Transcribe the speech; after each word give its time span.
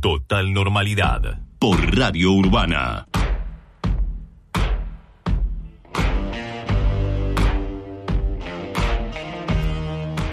Total 0.00 0.52
normalidad. 0.52 1.40
Por 1.58 1.98
Radio 1.98 2.30
Urbana. 2.30 3.08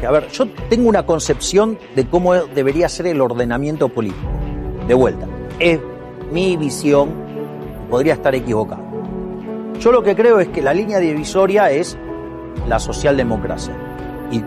a 0.05 0.11
ver, 0.11 0.29
yo 0.29 0.47
tengo 0.69 0.87
una 0.87 1.03
concepción 1.03 1.79
de 1.95 2.05
cómo 2.07 2.35
debería 2.35 2.87
ser 2.89 3.07
el 3.07 3.21
ordenamiento 3.21 3.89
político. 3.89 4.29
De 4.87 4.93
vuelta, 4.93 5.27
es 5.57 5.79
mi 6.31 6.57
visión, 6.57 7.09
podría 7.89 8.13
estar 8.13 8.35
equivocado. 8.35 8.83
Yo 9.79 9.91
lo 9.91 10.03
que 10.03 10.15
creo 10.15 10.39
es 10.39 10.49
que 10.49 10.61
la 10.61 10.75
línea 10.75 10.99
divisoria 10.99 11.71
es 11.71 11.97
la 12.67 12.77
socialdemocracia. 12.77 13.73
Y 14.29 14.43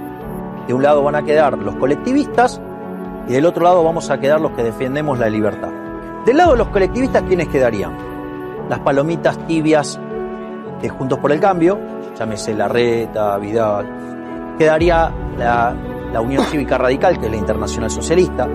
de 0.69 0.75
un 0.75 0.85
lado 0.85 1.03
van 1.03 1.17
a 1.17 1.25
quedar 1.25 1.59
los 1.59 1.75
colectivistas 1.75 2.61
y 3.29 3.33
del 3.33 3.45
otro 3.45 3.65
lado 3.65 3.85
vamos 3.85 4.11
a 4.11 4.19
quedar 4.19 4.41
los 4.41 4.53
que 4.53 4.63
defendemos 4.63 5.19
la 5.19 5.29
libertad. 5.29 5.69
Del 6.25 6.39
lado 6.39 6.53
de 6.53 6.59
los 6.59 6.69
colectivistas, 6.69 7.23
¿quiénes 7.25 7.49
quedarían? 7.49 7.97
Las 8.69 8.81
palomitas 8.81 9.39
tibias 9.47 10.01
de 10.81 10.89
Juntos 10.89 11.19
por 11.19 11.33
el 11.33 11.41
Cambio, 11.41 11.79
llámese 12.19 12.55
Larreta, 12.55 13.37
Vidal. 13.39 14.57
Quedaría 14.59 15.13
la, 15.39 15.75
la 16.13 16.21
Unión 16.21 16.45
Cívica 16.51 16.79
Radical, 16.79 17.19
que 17.19 17.27
es 17.27 17.31
la 17.33 17.39
Internacional 17.39 17.91
Socialista. 17.91 18.49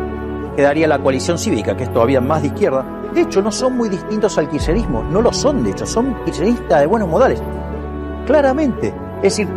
Quedaría 0.56 0.88
la 0.88 1.00
Coalición 1.00 1.38
Cívica, 1.38 1.76
que 1.78 1.84
es 1.84 1.94
todavía 1.94 2.22
más 2.22 2.42
de 2.42 2.48
izquierda. 2.48 2.86
De 3.14 3.22
hecho, 3.22 3.42
no 3.42 3.52
son 3.52 3.78
muy 3.78 3.90
distintos 3.90 4.38
al 4.38 4.50
kirchnerismo. 4.50 5.04
No 5.04 5.22
lo 5.22 5.32
son, 5.34 5.64
de 5.64 5.72
hecho. 5.72 5.86
Son 5.86 6.16
kirchneristas 6.26 6.82
de 6.82 6.88
buenos 6.88 7.10
modales. 7.10 7.42
Claramente. 8.26 8.94
Es 9.18 9.38
decir, 9.38 9.48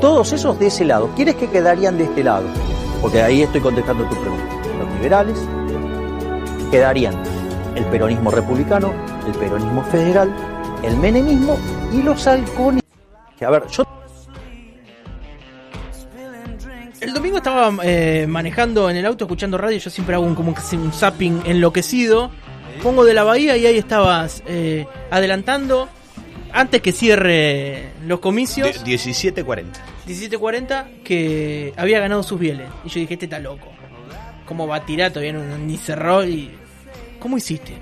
todos 0.00 0.32
esos 0.32 0.58
de 0.58 0.66
ese 0.66 0.84
lado, 0.84 1.10
¿quiénes 1.16 1.36
que 1.36 1.48
quedarían 1.48 1.98
de 1.98 2.04
este 2.04 2.22
lado? 2.22 2.44
Porque 3.04 3.20
ahí 3.20 3.42
estoy 3.42 3.60
contestando 3.60 4.04
tu 4.04 4.18
pregunta. 4.18 4.46
Los 4.78 4.90
liberales 4.94 5.38
quedarían 6.70 7.14
el 7.74 7.84
peronismo 7.84 8.30
republicano, 8.30 8.94
el 9.26 9.34
peronismo 9.34 9.84
federal, 9.84 10.34
el 10.82 10.96
menemismo 10.96 11.58
y 11.92 12.02
los 12.02 12.26
halcones. 12.26 12.82
Que 13.38 13.44
a 13.44 13.50
ver, 13.50 13.66
yo 13.66 13.84
El 16.98 17.12
domingo 17.12 17.36
estaba 17.36 17.70
eh, 17.82 18.24
manejando 18.26 18.88
en 18.88 18.96
el 18.96 19.04
auto, 19.04 19.24
escuchando 19.26 19.58
radio. 19.58 19.76
Yo 19.76 19.90
siempre 19.90 20.14
hago 20.14 20.24
un, 20.24 20.34
como 20.34 20.54
un 20.72 20.92
zapping 20.94 21.42
enloquecido. 21.44 22.30
Pongo 22.82 23.04
de 23.04 23.12
la 23.12 23.22
bahía 23.22 23.54
y 23.58 23.66
ahí 23.66 23.76
estabas 23.76 24.42
eh, 24.46 24.86
adelantando 25.10 25.90
antes 26.54 26.80
que 26.80 26.92
cierre 26.92 27.90
los 28.06 28.20
comicios. 28.20 28.82
17.40. 28.82 29.93
17.40 30.06 31.02
que 31.02 31.72
había 31.76 32.00
ganado 32.00 32.22
sus 32.22 32.38
bieles. 32.38 32.68
Y 32.84 32.88
yo 32.88 33.00
dije, 33.00 33.14
este 33.14 33.26
está 33.26 33.38
loco. 33.38 33.68
¿Cómo 34.46 34.66
va 34.66 34.76
a 34.76 34.84
tirar? 34.86 35.10
Todavía 35.10 35.32
no, 35.32 35.58
ni 35.58 35.76
cerró. 35.76 36.24
Y... 36.24 36.50
¿Cómo 37.18 37.36
hiciste? 37.38 37.74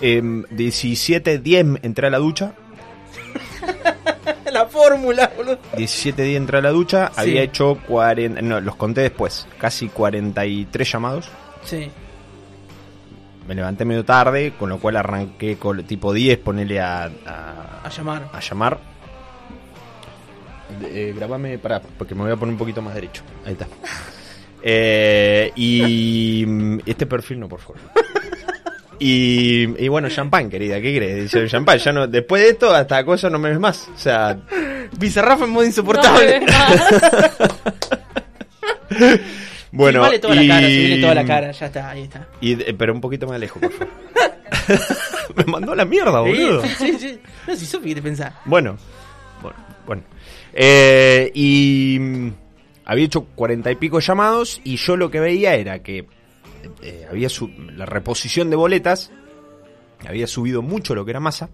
Eh, 0.00 0.20
17.10 0.22 1.80
entré 1.82 2.06
a 2.06 2.10
la 2.10 2.18
ducha. 2.18 2.52
la 4.52 4.66
fórmula, 4.66 5.32
boludo. 5.36 5.58
17 5.76 6.22
días 6.22 6.36
entré 6.36 6.58
a 6.58 6.62
la 6.62 6.70
ducha, 6.70 7.10
Sí. 7.14 7.20
había 7.22 7.42
hecho 7.42 7.78
40, 7.86 8.42
no, 8.42 8.60
los 8.60 8.76
conté 8.76 9.00
después, 9.02 9.46
casi 9.58 9.88
43 9.88 10.92
llamados. 10.92 11.28
Sí. 11.64 11.90
Me 13.46 13.54
levanté 13.54 13.84
medio 13.86 14.04
tarde, 14.04 14.52
con 14.58 14.68
lo 14.68 14.78
cual 14.78 14.96
arranqué 14.96 15.56
con 15.56 15.82
tipo 15.84 16.12
10, 16.12 16.38
ponele 16.38 16.80
a, 16.80 17.04
a, 17.26 17.80
A 17.84 17.88
llamar. 17.88 18.28
a 18.32 18.40
llamar. 18.40 18.78
Eh, 20.82 21.12
grabame, 21.16 21.58
pará, 21.58 21.80
porque 21.96 22.14
me 22.14 22.22
voy 22.22 22.32
a 22.32 22.36
poner 22.36 22.52
un 22.52 22.58
poquito 22.58 22.82
más 22.82 22.94
derecho. 22.94 23.22
Ahí 23.44 23.52
está. 23.52 23.66
Eh, 24.60 25.52
y 25.54 26.44
mm, 26.44 26.78
este 26.84 27.06
perfil 27.06 27.38
no, 27.38 27.48
por 27.48 27.60
favor. 27.60 27.76
Y, 29.00 29.84
y 29.84 29.86
bueno, 29.86 30.08
champán, 30.08 30.50
querida, 30.50 30.80
¿qué 30.80 30.96
crees? 30.96 31.30
Champán, 31.48 31.78
ya 31.78 31.92
no, 31.92 32.08
después 32.08 32.42
de 32.42 32.48
esto, 32.48 32.74
hasta 32.74 33.04
cosa 33.04 33.30
no 33.30 33.38
me 33.38 33.50
ves 33.50 33.60
más. 33.60 33.88
O 33.94 33.96
sea, 33.96 34.36
Bizarrafa 34.98 35.44
en 35.44 35.50
modo 35.50 35.64
insoportable. 35.64 36.40
bueno. 39.70 40.00
Sí, 40.02 40.06
vale 40.08 40.18
toda 40.18 40.34
y- 40.34 40.46
la 40.48 40.54
cara, 40.54 40.66
viene 40.66 41.00
toda 41.00 41.14
la 41.14 41.24
cara, 41.24 41.50
ya 41.52 41.66
está, 41.66 41.90
ahí 41.90 42.02
está. 42.02 42.26
Y, 42.40 42.60
eh, 42.60 42.74
pero 42.76 42.92
un 42.92 43.00
poquito 43.00 43.26
más 43.28 43.38
lejos, 43.38 43.62
por 43.62 43.72
favor. 43.72 43.88
me 45.36 45.44
mandó 45.44 45.72
a 45.72 45.76
la 45.76 45.84
mierda, 45.84 46.20
boludo. 46.20 46.62
Sí, 46.62 46.68
sí, 46.78 46.96
sí. 46.98 47.20
No, 47.46 47.54
si 47.56 47.66
Sofi, 47.66 47.90
¿qué 47.90 47.94
te 47.96 48.02
pensás? 48.02 48.32
Bueno, 48.44 48.76
bueno, 49.42 49.58
bueno. 49.86 50.02
Eh, 50.60 51.30
y 51.34 51.98
mm, 52.00 52.30
había 52.84 53.04
hecho 53.04 53.26
cuarenta 53.36 53.70
y 53.70 53.76
pico 53.76 54.00
llamados 54.00 54.60
y 54.64 54.74
yo 54.76 54.96
lo 54.96 55.08
que 55.08 55.20
veía 55.20 55.54
era 55.54 55.84
que 55.84 56.06
eh, 56.82 57.06
había 57.08 57.28
su- 57.28 57.48
la 57.76 57.86
reposición 57.86 58.50
de 58.50 58.56
boletas, 58.56 59.12
había 60.06 60.26
subido 60.26 60.60
mucho 60.60 60.96
lo 60.96 61.04
que 61.04 61.12
era 61.12 61.20
masa, 61.20 61.48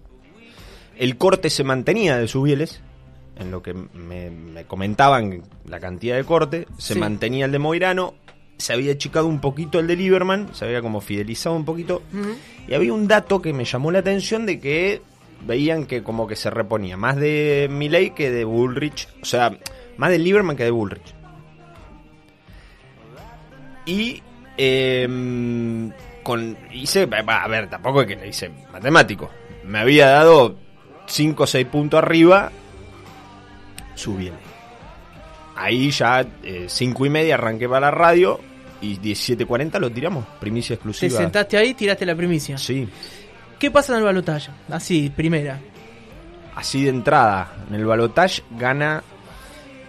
el 0.97 1.17
corte 1.17 1.51
se 1.51 1.63
mantenía 1.63 2.17
de 2.17 2.27
sus 2.27 2.43
bieles, 2.43 2.81
en 3.37 3.51
lo 3.51 3.61
que 3.61 3.73
me, 3.75 4.31
me 4.31 4.63
comentaban 4.65 5.43
la 5.67 5.79
cantidad 5.79 6.15
de 6.15 6.23
corte, 6.23 6.67
se 6.79 6.95
Sí. 6.95 6.99
mantenía 6.99 7.45
el 7.45 7.51
de 7.51 7.59
Moirano, 7.59 8.15
se 8.57 8.73
había 8.73 8.93
achicado 8.93 9.27
un 9.27 9.39
poquito 9.39 9.79
el 9.79 9.85
de 9.85 9.97
Lieberman, 9.97 10.49
se 10.55 10.65
había 10.65 10.81
como 10.81 10.99
fidelizado 10.99 11.55
un 11.55 11.65
poquito, 11.65 12.01
y 12.67 12.73
había 12.73 12.91
un 12.93 13.07
dato 13.07 13.39
que 13.41 13.53
me 13.53 13.65
llamó 13.65 13.91
la 13.91 13.99
atención 13.99 14.45
de 14.47 14.59
que 14.59 15.01
veían 15.45 15.85
que 15.85 16.03
como 16.03 16.27
que 16.27 16.35
se 16.35 16.49
reponía 16.49 16.97
más 16.97 17.15
de 17.15 17.67
Milley 17.69 18.11
que 18.11 18.31
de 18.31 18.43
Bullrich, 18.45 19.07
o 19.21 19.25
sea, 19.25 19.57
más 19.97 20.09
de 20.09 20.19
Lieberman 20.19 20.55
que 20.55 20.63
de 20.63 20.71
Bullrich. 20.71 21.13
Y 23.85 24.21
eh, 24.57 25.07
con 26.23 26.57
hice, 26.73 27.07
a 27.27 27.47
ver, 27.47 27.69
tampoco 27.69 28.01
es 28.01 28.07
que 28.07 28.15
le 28.15 28.27
hice 28.27 28.49
matemático. 28.71 29.29
Me 29.63 29.79
había 29.79 30.07
dado 30.07 30.55
5 31.05 31.43
o 31.43 31.47
6 31.47 31.67
puntos 31.67 31.99
arriba, 31.99 32.51
subí. 33.93 34.31
Ahí 35.55 35.91
ya 35.91 36.25
5 36.67 37.05
y 37.05 37.09
media 37.09 37.35
arranqué 37.35 37.69
para 37.69 37.81
la 37.81 37.91
radio 37.91 38.39
y 38.81 38.97
17.40 38.97 39.79
lo 39.79 39.91
tiramos, 39.91 40.25
primicia 40.39 40.69
Te 40.69 40.73
exclusiva. 40.75 41.17
sentaste 41.17 41.57
ahí, 41.57 41.73
tiraste 41.73 42.05
la 42.05 42.15
primicia. 42.15 42.57
Sí, 42.57 42.87
¿Qué 43.65 43.71
pasa 43.71 43.93
en 43.93 43.97
el 43.97 44.05
balotaje? 44.05 44.51
Así, 44.69 45.09
primera. 45.09 45.59
así 46.55 46.83
de 46.83 46.91
entrada, 46.91 47.51
en 47.67 47.73
el 47.73 47.83
balotage 47.83 48.43
gana, 48.51 49.01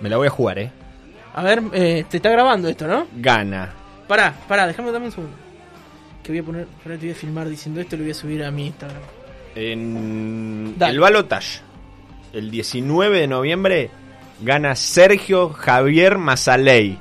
me 0.00 0.08
la 0.08 0.16
voy 0.16 0.28
a 0.28 0.30
jugar, 0.30 0.58
¿eh? 0.60 0.72
A 1.34 1.42
ver, 1.42 1.62
eh, 1.74 2.06
te 2.08 2.16
está 2.16 2.30
grabando 2.30 2.68
esto, 2.70 2.86
¿no? 2.86 3.06
Gana 3.16 3.74
Pará, 4.08 4.34
pará, 4.48 4.66
déjame 4.66 4.92
también 4.92 5.08
un 5.08 5.12
segundo. 5.12 5.36
Que 6.22 6.32
voy 6.32 6.38
a 6.38 6.42
poner, 6.42 6.66
ahora 6.86 6.96
te 6.96 7.04
voy 7.04 7.10
a 7.10 7.14
filmar 7.14 7.46
diciendo 7.50 7.78
esto 7.82 7.96
y 7.96 7.98
lo 7.98 8.04
voy 8.04 8.12
a 8.12 8.14
subir 8.14 8.44
a 8.44 8.50
mi 8.50 8.68
Instagram. 8.68 9.02
en 9.54 10.78
Dale. 10.78 10.94
el 10.94 11.00
balotage, 11.00 11.60
el 12.32 12.50
19 12.50 13.18
de 13.20 13.26
noviembre, 13.26 13.90
gana 14.40 14.74
Sergio 14.74 15.50
Javier 15.50 16.16
Mazaley. 16.16 16.98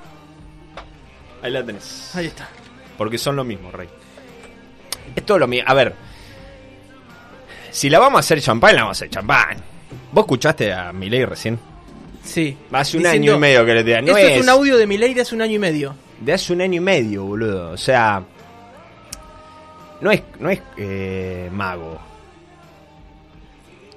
Ahí 1.42 1.52
la 1.52 1.64
tenés. 1.66 2.14
Ahí 2.18 2.26
está. 2.26 2.50
Porque 2.98 3.18
son 3.18 3.38
lo 3.38 3.46
mismo, 3.46 3.72
Rey. 3.72 3.88
Esto 5.16 5.36
es 5.36 5.40
lo 5.40 5.48
mismo. 5.48 5.70
A 5.70 5.74
ver. 5.74 5.96
Si 7.76 7.90
la 7.90 8.00
vamos 8.00 8.16
a 8.16 8.20
hacer 8.22 8.40
champán, 8.40 8.74
la 8.74 8.84
vamos 8.84 8.96
a 8.96 9.00
hacer 9.00 9.10
champán. 9.10 9.58
¿Vos 10.14 10.24
escuchaste 10.24 10.72
a 10.72 10.94
Milei 10.94 11.26
recién? 11.26 11.60
Sí. 12.24 12.56
Hace 12.72 12.96
un 12.96 13.04
Diciendo, 13.04 13.34
año 13.34 13.36
y 13.36 13.40
medio 13.42 13.66
que 13.66 13.74
le 13.74 13.84
digan. 13.84 14.06
No 14.06 14.16
Esto 14.16 14.30
es, 14.30 14.38
es 14.38 14.44
un 14.44 14.50
audio 14.50 14.78
de 14.78 14.88
Milei 14.88 15.14
de 15.14 15.20
hace 15.20 15.36
un 15.36 15.42
año 15.42 15.56
y 15.56 15.60
medio. 15.60 15.94
de 16.22 16.32
hace 16.32 16.54
un 16.54 16.62
año 16.62 16.76
y 16.76 16.80
medio, 16.80 17.26
boludo. 17.26 17.72
O 17.72 17.78
sea. 17.78 18.24
No 20.00 20.10
es, 20.10 20.24
no 20.40 20.50
es 20.50 20.62
eh, 20.78 21.50
mago. 21.52 22.00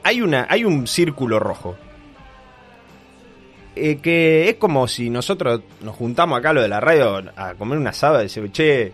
Hay, 0.03 0.23
una, 0.23 0.49
hay 0.51 0.65
un 0.65 0.89
círculo 0.89 1.39
rojo. 1.39 1.77
Eh, 3.77 3.99
que 4.03 4.49
es 4.49 4.57
como 4.57 4.89
si 4.89 5.09
nosotros 5.09 5.61
nos 5.83 5.95
juntamos 5.95 6.37
acá 6.37 6.53
lo 6.53 6.63
de 6.63 6.69
la 6.69 6.81
radio 6.81 7.23
a 7.37 7.55
comer 7.55 7.79
un 7.79 7.87
asado 7.87 8.19
y 8.19 8.25
decimos, 8.25 8.51
che, 8.51 8.93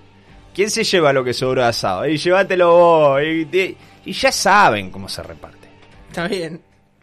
¿quién 0.54 0.70
se 0.70 0.84
lleva 0.84 1.12
lo 1.12 1.24
que 1.24 1.34
sobró 1.34 1.62
de 1.62 1.68
asado? 1.68 2.06
Y 2.06 2.16
llévatelo 2.16 2.72
vos. 2.72 3.22
Y, 3.22 4.12
ya 4.12 4.32
saben 4.32 4.90
cómo 4.90 5.08
se 5.08 5.22
reparte. 5.22 5.68
Está 6.08 6.28
bien. 6.28 6.60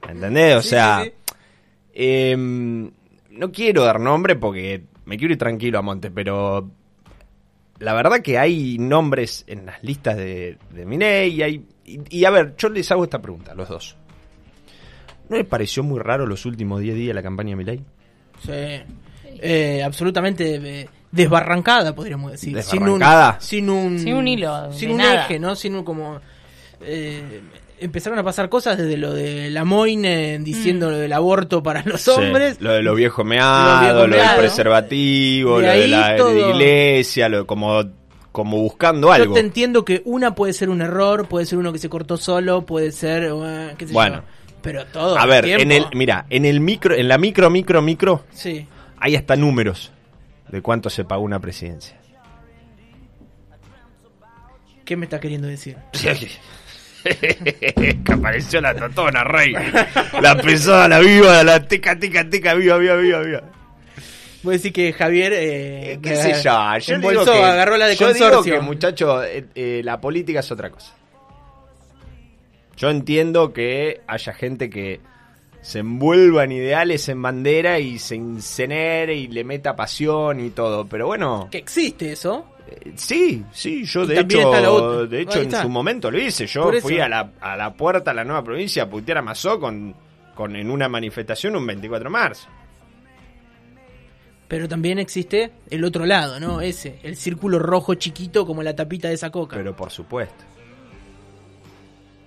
¿Entendés? 0.08 0.56
O 0.58 0.62
Sí, 0.62 0.70
sea, 0.70 1.04
sí, 1.04 1.10
sí. 1.10 1.36
em, 1.94 2.92
no 3.31 3.52
quiero 3.52 3.84
dar 3.84 4.00
nombre 4.00 4.36
porque 4.36 4.84
me 5.06 5.18
quiero 5.18 5.34
ir 5.34 5.40
tranquilo 5.40 5.80
a 5.80 5.81
Monte, 5.81 6.10
pero 6.12 6.70
la 7.80 7.94
verdad 7.94 8.22
que 8.22 8.38
hay 8.38 8.78
nombres 8.78 9.44
en 9.48 9.66
las 9.66 9.84
listas 9.84 10.18
de, 10.18 10.58
de 10.72 11.28
y 11.28 11.42
hay... 11.42 11.66
Y, 11.86 12.20
y 12.20 12.25
a 12.25 12.30
ver, 12.30 12.56
yo 12.58 12.70
les 12.70 12.90
hago 12.92 13.04
esta 13.04 13.22
pregunta 13.22 13.52
a 13.52 13.56
los 13.56 13.68
dos. 13.68 13.98
¿No 15.30 15.38
les 15.38 15.46
pareció 15.46 15.81
muy 15.84 16.00
raro 16.00 16.25
los 16.28 16.46
últimos 16.46 16.81
10 16.81 16.96
días 16.96 17.08
de 17.10 17.14
la 17.14 17.24
campaña 17.24 17.52
de 17.52 17.56
Milei? 17.56 17.78
Sí. 18.44 18.84
Eh, 19.44 19.81
absolutamente 19.84 20.56
eh, 20.81 20.90
desbarrancada, 21.12 21.94
podríamos 21.96 22.31
decir. 22.31 22.56
¿Desbarrancada? 22.56 23.38
Sin 23.40 23.69
un, 23.69 23.98
sin 23.98 23.98
un, 23.98 24.00
Sin 24.00 24.13
un 24.16 24.28
hilo, 24.28 24.72
Sin 24.74 24.88
de 24.90 24.94
un 24.96 25.02
nada. 25.02 25.25
eje, 25.25 25.40
¿no? 25.40 25.56
Sin 25.56 25.75
un 25.75 25.84
como. 25.84 26.19
eh, 26.84 27.42
empezaron 27.80 28.18
a 28.19 28.24
pasar 28.24 28.48
cosas 28.50 28.78
desde 28.78 28.96
lo 28.98 29.12
de 29.13 29.50
la 29.50 29.63
Moine 29.66 30.38
diciendo 30.40 30.88
Mm. 30.88 30.92
lo 30.92 30.98
del 31.00 31.13
aborto 31.13 31.63
para 31.63 31.81
los 31.84 32.02
Sí, 32.02 32.12
hombres. 32.12 32.58
lo 32.62 32.74
de 32.74 32.81
los 32.84 32.96
viejos 32.96 33.19
Lo 33.25 33.30
meados, 33.30 33.81
viejo 33.81 33.96
lo 33.96 34.02
del 34.02 34.10
meado. 34.12 34.38
preservativo, 34.40 35.60
De 35.60 35.66
lo 35.68 35.74
de 35.74 35.88
la 35.88 36.16
todo. 36.16 36.50
iglesia, 36.52 37.28
lo 37.30 37.46
como 37.48 37.84
como 38.31 38.58
buscando 38.60 39.08
Yo 39.08 39.13
algo. 39.13 39.34
te 39.34 39.42
entiendo 39.42 39.84
que 39.84 40.02
una 40.06 40.34
puede 40.36 40.54
ser 40.54 40.69
un 40.69 40.81
error, 40.81 41.28
puede 41.28 41.46
ser 41.46 41.58
uno 41.58 41.74
que 41.74 41.80
se 41.80 41.90
cortó 41.90 42.16
solo, 42.18 42.66
puede 42.66 42.92
ser, 42.94 43.24
eh, 43.30 43.74
qué 43.78 43.88
sé 43.88 43.94
Bueno. 43.94 44.18
yo. 44.18 44.22
Pero 44.62 44.86
todo. 44.86 45.18
A 45.18 45.25
ver, 45.25 45.44
tiempo. 45.44 45.63
en 45.63 45.72
el, 45.74 45.86
mira, 45.94 46.25
en 46.30 46.46
el 46.46 46.60
micro, 46.62 46.96
en 46.96 47.08
la 47.10 47.18
micro, 47.18 47.50
micro, 47.50 47.81
micro, 47.81 48.24
Sí. 48.31 48.66
hay 49.00 49.16
hasta 49.18 49.36
números 49.36 49.92
de 50.51 50.62
cuánto 50.62 50.89
se 50.89 51.06
pagó 51.06 51.24
una 51.24 51.39
presidencia. 51.39 51.98
¿Qué 54.86 54.98
me 54.98 55.06
está 55.06 55.19
queriendo 55.19 55.48
decir? 55.48 55.77
que 57.03 58.12
apareció 58.12 58.62
la 58.62 58.75
totona, 58.75 59.24
rey. 59.24 59.53
La 60.21 60.36
pesada, 60.36 60.88
la 60.88 61.00
viva, 61.00 61.44
la 61.44 61.65
teca, 61.65 61.98
teca, 61.98 62.30
teca, 62.30 62.53
viva, 62.53 62.77
viva, 62.77 62.95
viva, 62.95 63.19
viva. 63.21 63.44
Voy 64.44 64.56
a 64.56 64.57
decir 64.57 64.74
que 64.74 64.92
Javier. 64.92 65.33
Eh, 65.36 66.00
¿Qué 66.01 66.15
sé 66.15 66.33
yo? 66.44 66.77
Yo 66.80 66.95
embolsó, 66.95 67.21
digo 67.21 67.33
que, 67.33 67.44
agarró 67.44 67.77
la 67.77 67.88
de 67.88 67.95
yo 67.95 68.07
consorcio. 68.07 68.42
digo 68.42 68.56
que, 68.57 68.62
muchacho, 68.62 69.24
eh, 69.24 69.45
eh, 69.56 69.81
la 69.83 70.01
política 70.01 70.39
es 70.39 70.51
otra 70.51 70.69
cosa. 70.69 70.94
Yo 72.75 72.89
entiendo 72.89 73.53
que 73.53 74.01
haya 74.07 74.33
gente 74.33 74.69
que 74.69 75.00
se 75.62 75.80
envuelva 75.80 76.44
en 76.44 76.52
ideales, 76.54 77.08
en 77.10 77.22
bandera 77.22 77.80
y 77.80 78.00
se 78.00 78.16
incinere 78.16 79.16
y 79.16 79.28
le 79.28 79.44
meta 79.44 79.75
pasión 79.75 80.40
y 80.40 80.50
todo. 80.50 80.86
Pero 80.88 81.08
bueno, 81.08 81.48
Que 81.52 81.60
existe 81.60 82.12
eso. 82.12 82.48
eh, 82.68 82.94
sí, 82.96 83.44
sí, 83.52 83.84
yo 83.86 84.04
Y 84.04 84.08
de 84.08 84.19
hecho, 84.22 85.08
de 85.08 85.22
hecho 85.22 85.42
en 85.42 85.52
su 85.52 85.69
momento 85.69 86.10
lo 86.10 86.19
hice. 86.19 86.48
Yo 86.48 86.72
fui 86.81 87.00
a 87.00 87.08
la, 87.08 87.31
a 87.40 87.56
la 87.56 87.74
puerta 87.74 88.12
de 88.12 88.16
la 88.16 88.24
nueva 88.24 88.44
provincia 88.44 88.84
a 88.84 88.90
putear 88.90 89.19
a 89.19 89.22
Mazó 89.22 89.60
con, 89.60 89.96
con, 90.36 90.56
en 90.56 90.69
una 90.72 90.90
manifestación 90.90 91.56
un 91.56 91.68
24 91.68 92.06
de 92.06 92.10
marzo. 92.12 92.48
Pero 94.48 94.68
también 94.68 95.00
existe 95.00 95.52
el 95.69 95.84
otro 95.86 96.06
lado, 96.06 96.38
¿no? 96.40 96.60
Ese. 96.60 97.00
El 97.04 97.16
círculo 97.16 97.58
rojo 97.58 97.94
chiquito 97.96 98.46
como 98.46 98.62
la 98.63 98.75
tapita 98.75 99.08
de 99.08 99.13
esa 99.13 99.30
coca. 99.30 99.56
Pero 99.56 99.74
por 99.75 99.92
supuesto. 99.92 100.44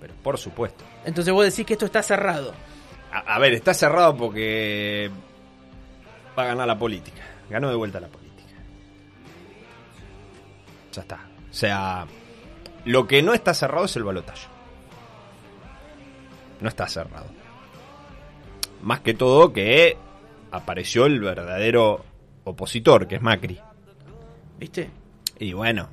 Pero 0.01 0.13
por 0.23 0.37
supuesto. 0.39 0.83
Entonces 1.05 1.31
vos 1.31 1.45
decís 1.45 1.65
que 1.67 1.73
esto 1.73 1.85
está 1.85 2.01
cerrado. 2.01 2.53
A, 3.15 3.35
a 3.35 3.39
ver, 3.39 3.53
está 3.53 3.73
cerrado 3.73 4.17
porque 4.17 5.09
va 6.37 6.43
a 6.43 6.47
ganar 6.47 6.67
la 6.67 6.77
política. 6.77 7.21
Ganó 7.49 7.69
de 7.69 7.75
vuelta 7.75 7.99
la 7.99 8.09
política. 8.09 8.53
Ya 10.91 11.01
está. 11.01 11.19
O 11.49 11.53
sea, 11.53 12.05
lo 12.83 13.07
que 13.07 13.23
no 13.23 13.33
está 13.33 13.53
cerrado 13.53 13.85
es 13.85 13.95
el 13.95 14.03
balotaje. 14.03 14.47
No 16.59 16.67
está 16.67 16.87
cerrado. 16.87 17.27
Más 18.81 18.99
que 18.99 19.13
todo 19.13 19.53
que 19.53 19.97
apareció 20.51 21.05
el 21.05 21.19
verdadero 21.19 22.03
opositor, 22.43 23.07
que 23.07 23.15
es 23.15 23.21
Macri. 23.21 23.59
¿Viste? 24.59 24.89
Y 25.39 25.53
bueno, 25.53 25.89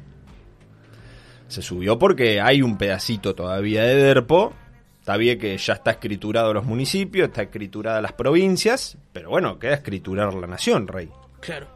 se 1.49 1.63
subió 1.63 1.99
porque 1.99 2.41
hay 2.41 2.63
un 2.63 2.79
pedacito 2.79 3.35
todavía 3.35 3.83
de 3.83 3.95
DERPO. 3.95 4.55
Está 5.03 5.17
bien 5.17 5.37
que 5.37 5.59
ya 5.59 5.73
está 5.73 5.91
escriturado 5.91 6.55
los 6.55 6.65
municipios, 6.65 7.27
está 7.27 7.43
escriturada 7.43 8.01
las 8.01 8.13
provincias, 8.13 8.97
pero 9.13 9.31
bueno, 9.31 9.59
queda 9.59 9.75
escriturar 9.75 10.33
la 10.33 10.47
nación, 10.47 10.87
rey. 10.87 11.11
Claro. 11.41 11.67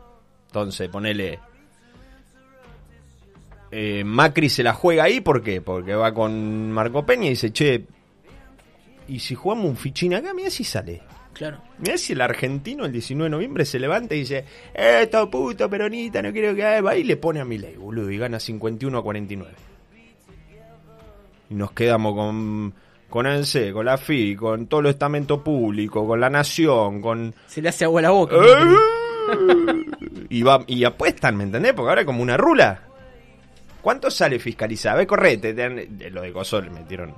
Entonces, 0.46 0.88
ponele. 0.88 1.40
eh, 3.73 4.05
Macri 4.05 4.49
se 4.49 4.62
la 4.62 4.75
juega 4.75 5.02
ahí, 5.02 5.20
¿por 5.20 5.43
qué? 5.43 5.61
Porque 5.61 5.96
va 5.96 6.14
con 6.14 6.70
Marco 6.70 7.05
Peña 7.05 7.26
y 7.26 7.31
dice, 7.31 7.52
che, 7.52 7.84
¿y 9.08 9.19
si 9.19 9.34
jugamos 9.34 9.67
un 9.67 9.76
fichín 9.76 10.14
acá? 10.14 10.32
Mira 10.32 10.49
si 10.49 10.62
sale. 10.62 11.02
Claro. 11.32 11.61
Mirá 11.78 11.99
si 11.99 12.12
el 12.12 12.20
argentino 12.20 12.84
el 12.84 12.93
19 12.93 13.25
de 13.25 13.31
noviembre 13.31 13.64
se 13.64 13.81
levanta 13.81 14.14
y 14.14 14.20
dice, 14.20 14.44
esto 14.73 15.28
puto 15.28 15.69
peronista, 15.69 16.23
no 16.23 16.31
quiero 16.32 16.55
que 16.55 16.64
haga, 16.64 16.81
va 16.81 16.96
y 16.96 17.02
le 17.02 17.17
pone 17.17 17.40
a 17.40 17.44
mi 17.44 17.58
ley, 17.58 17.75
boludo, 17.75 18.08
y 18.08 18.19
gana 18.19 18.38
51 18.38 18.96
a 18.96 19.02
49. 19.02 19.52
Y 21.50 21.55
nos 21.55 21.73
quedamos 21.73 22.14
con, 22.14 22.73
con 23.08 23.26
ANSE, 23.26 23.72
con 23.72 23.86
la 23.86 23.96
FI, 23.98 24.36
con 24.36 24.66
todo 24.66 24.80
el 24.80 24.86
estamento 24.86 25.42
público, 25.42 26.06
con 26.06 26.20
la 26.20 26.28
nación, 26.30 27.00
con... 27.00 27.34
Se 27.46 27.62
le 27.62 27.68
hace 27.68 27.84
agua 27.84 28.00
a 28.00 28.02
la 28.02 28.10
boca. 28.10 28.36
y, 30.28 30.42
va, 30.42 30.64
y 30.66 30.84
apuestan, 30.84 31.36
¿me 31.36 31.44
entendés? 31.44 31.72
Porque 31.72 31.88
ahora 31.90 32.00
es 32.02 32.06
como 32.06 32.22
una 32.22 32.36
rula. 32.36 32.82
¿Cuánto 33.80 34.10
sale 34.10 34.38
fiscalizar? 34.38 34.94
A 34.94 34.96
ver, 34.98 35.06
correte, 35.06 35.54
te 35.54 35.62
dan- 35.62 35.98
de 35.98 36.10
lo 36.10 36.22
de 36.22 36.32
Coso 36.32 36.60
le 36.60 36.70
metieron... 36.70 37.14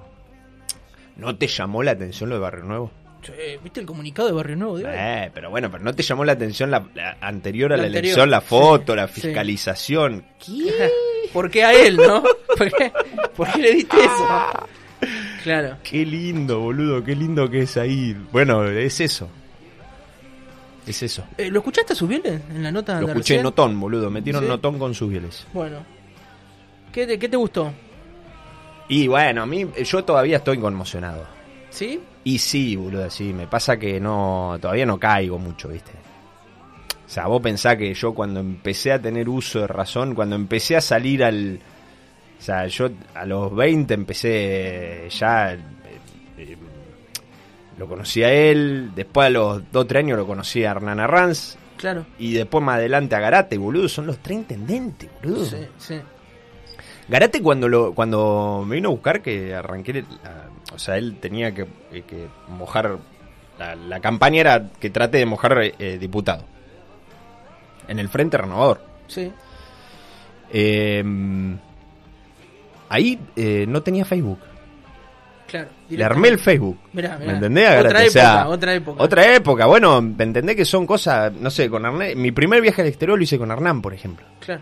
¿No 1.17 1.37
te 1.37 1.47
llamó 1.49 1.83
la 1.83 1.93
atención 1.93 2.29
lo 2.29 2.37
de 2.37 2.41
Barrio 2.43 2.65
Nuevo? 2.65 2.91
Che, 3.23 3.59
¿Viste 3.65 3.81
el 3.81 3.87
comunicado 3.87 4.29
de 4.29 4.35
Barrio 4.35 4.55
Nuevo 4.57 4.79
de 4.79 4.85
hoy? 4.87 4.93
Eh, 4.97 5.31
pero 5.35 5.51
bueno, 5.51 5.69
pero 5.71 5.83
no 5.83 5.93
te 5.93 6.05
llamó 6.05 6.25
la 6.25 6.33
atención 6.33 6.71
la, 6.71 6.87
la 6.95 7.17
anterior 7.21 7.73
a 7.73 7.77
La 7.77 7.83
la, 7.83 7.87
anterior, 7.89 8.05
elección, 8.05 8.31
la 8.31 8.41
foto, 8.41 8.93
sí, 8.93 8.97
la 8.97 9.09
sí. 9.09 9.21
fiscalización. 9.23 10.25
¿Por 11.33 11.51
qué 11.51 11.65
a 11.65 11.73
él, 11.73 11.97
no? 11.97 12.23
¿Por 12.57 12.71
qué, 12.73 12.93
por 13.37 13.51
qué 13.51 13.59
le 13.59 13.73
diste 13.73 13.97
eso? 13.99 14.29
Claro. 15.49 15.79
Qué 15.83 16.05
lindo, 16.05 16.61
boludo, 16.61 17.03
qué 17.03 17.17
lindo 17.17 17.49
que 17.49 17.63
es 17.63 17.79
ahí. 17.79 18.15
Bueno, 18.33 18.65
es 18.67 19.01
eso. 19.01 19.31
Es 20.87 21.03
eso. 21.03 21.25
Eh, 21.39 21.51
¿Lo 21.51 21.61
escuchaste 21.61 21.95
a 21.95 21.97
sus 21.97 22.07
bieles 22.07 22.43
en 22.51 22.63
la 22.63 22.71
nota 22.71 23.01
Lo 23.01 23.07
de 23.07 23.13
escuché 23.13 23.35
recién? 23.35 23.45
notón, 23.45 23.81
boludo. 23.81 24.11
Metieron 24.11 24.43
¿Sí? 24.43 24.49
notón 24.49 24.79
con 24.79 24.95
sus 24.95 25.09
bieles. 25.09 25.47
Bueno. 25.55 25.79
¿Qué 26.93 27.07
te, 27.07 27.19
¿Qué 27.19 27.31
te 27.31 27.37
gustó? 27.39 27.73
Y 28.91 29.09
bueno, 29.09 29.43
a 29.43 29.47
mí, 29.47 29.67
yo 29.83 30.05
todavía 30.05 30.37
estoy 30.37 30.59
conmocionado. 30.59 31.25
¿Sí? 31.71 31.99
Y 32.25 32.37
sí, 32.37 32.77
boludo, 32.77 33.09
sí. 33.09 33.33
Me 33.33 33.47
pasa 33.47 33.79
que 33.79 33.99
no, 33.99 34.59
todavía 34.61 34.85
no 34.85 35.01
caigo 35.01 35.39
mucho, 35.39 35.69
viste. 35.69 35.93
O 37.07 37.09
sea, 37.11 37.27
vos 37.27 37.41
pensás 37.41 37.77
que 37.79 37.95
yo 37.95 38.13
cuando 38.13 38.41
empecé 38.41 38.93
a 38.93 39.01
tener 39.01 39.31
uso 39.31 39.61
de 39.61 39.67
razón, 39.67 40.15
cuando 40.15 40.37
empecé 40.37 40.77
a 40.77 40.83
salir 40.83 41.25
al... 41.25 41.59
O 42.39 42.43
sea, 42.43 42.67
yo 42.67 42.89
a 43.15 43.27
los 43.27 43.55
20 43.55 43.95
empecé 43.95 45.09
ya... 45.11 45.53
eh, 45.55 45.59
eh, 46.39 46.57
lo 47.79 47.87
conocí 47.89 48.23
a 48.23 48.33
él, 48.33 48.91
después 48.95 49.27
a 49.27 49.31
los 49.31 49.71
2 49.73 49.87
3 49.87 50.05
años 50.05 50.19
lo 50.19 50.27
conocí 50.27 50.65
a 50.65 50.71
Hernán 50.73 51.01
Arranz, 51.01 51.57
Claro. 51.77 52.07
y 52.19 52.33
después 52.33 52.63
más 52.65 52.77
adelante 52.77 53.15
a 53.15 53.21
Garate, 53.21 53.57
boludo. 53.57 53.89
Son 53.89 54.05
los 54.07 54.19
tres 54.19 54.39
intendentes, 54.39 55.09
boludo. 55.23 55.45
Sí, 55.47 55.59
sí. 55.79 56.01
Garate 57.09 57.41
cuando 57.41 57.69
lo 57.69 57.95
cuando 57.95 58.65
me 58.67 58.75
vino 58.75 58.89
a 58.89 58.93
buscar 58.93 59.23
que 59.23 59.55
arranqué, 59.55 60.05
o 60.75 60.79
sea, 60.79 60.97
él 60.99 61.19
tenía 61.21 61.55
que, 61.55 61.63
eh, 61.93 62.03
que 62.07 62.27
mojar, 62.49 62.99
la, 63.59 63.77
la 63.77 64.01
campaña 64.01 64.41
era 64.41 64.69
que 64.81 64.91
trate 64.91 65.19
de 65.19 65.27
mojar 65.27 65.57
eh, 65.79 65.99
diputado 65.99 66.45
en 67.87 67.99
el 68.01 68.09
Frente 68.09 68.37
Renovador. 68.39 68.81
Sí. 69.07 69.33
Eh, 70.51 71.03
ahí 72.89 73.19
eh, 73.37 73.67
no 73.69 73.83
tenía 73.83 74.05
Facebook. 74.05 74.39
Claro. 75.47 75.69
Le 75.89 76.05
armé 76.05 76.29
el 76.29 76.39
Facebook. 76.39 76.79
Mirá, 76.93 77.17
mirá. 77.17 77.27
¿Me 77.27 77.33
entendés? 77.37 77.81
Otra 77.81 78.05
época, 78.05 78.07
O 78.07 78.11
sea, 78.11 78.49
otra 78.49 78.75
época. 78.75 79.03
Otra 79.03 79.35
época. 79.35 79.67
Bueno, 79.67 80.03
¿me 80.03 80.25
entendés 80.25 80.57
que 80.57 80.65
son 80.67 80.87
cosas, 80.87 81.33
no 81.33 81.51
sé, 81.51 81.71
con 81.71 81.87
Hernán, 81.87 82.21
mi 82.21 82.33
primer 82.33 82.61
viaje 82.61 82.83
al 82.83 82.89
exterior 82.89 83.17
lo 83.17 83.25
hice 83.25 83.39
con 83.39 83.51
Hernán, 83.51 83.81
por 83.81 83.95
ejemplo. 83.95 84.27
Claro. 84.41 84.61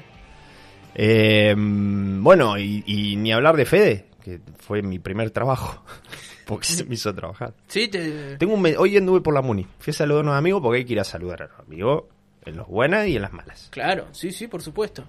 Eh, 0.95 1.54
bueno, 1.56 2.56
y, 2.56 2.85
y 2.87 3.16
ni 3.16 3.33
hablar 3.33 3.56
de 3.56 3.66
Fede, 3.66 4.06
que 4.23 4.40
fue 4.59 4.80
mi 4.83 4.99
primer 4.99 5.30
trabajo, 5.30 5.85
porque 6.47 6.66
se 6.66 6.85
me 6.85 6.95
hizo 6.95 7.14
trabajar. 7.14 7.52
Sí, 7.68 7.88
te... 7.88 8.37
Tengo 8.37 8.54
un 8.54 8.66
hoy 8.78 8.97
anduve 8.97 9.21
por 9.21 9.35
la 9.35 9.42
Muni, 9.42 9.66
fui 9.78 9.90
a 9.90 9.95
saludar 9.95 10.21
a 10.21 10.23
unos 10.23 10.38
amigos 10.38 10.62
porque 10.62 10.78
hay 10.78 10.85
que 10.85 10.95
ir 10.95 11.00
a 11.00 11.04
saludar 11.04 11.42
a 11.42 11.47
los 11.47 11.61
amigos 11.61 12.04
en 12.45 12.56
las 12.56 12.66
buenas 12.66 13.06
y 13.09 13.16
en 13.16 13.23
las 13.23 13.33
malas. 13.33 13.68
Claro, 13.71 14.06
sí, 14.12 14.33
sí, 14.33 14.47
por 14.47 14.62
supuesto. 14.62 15.04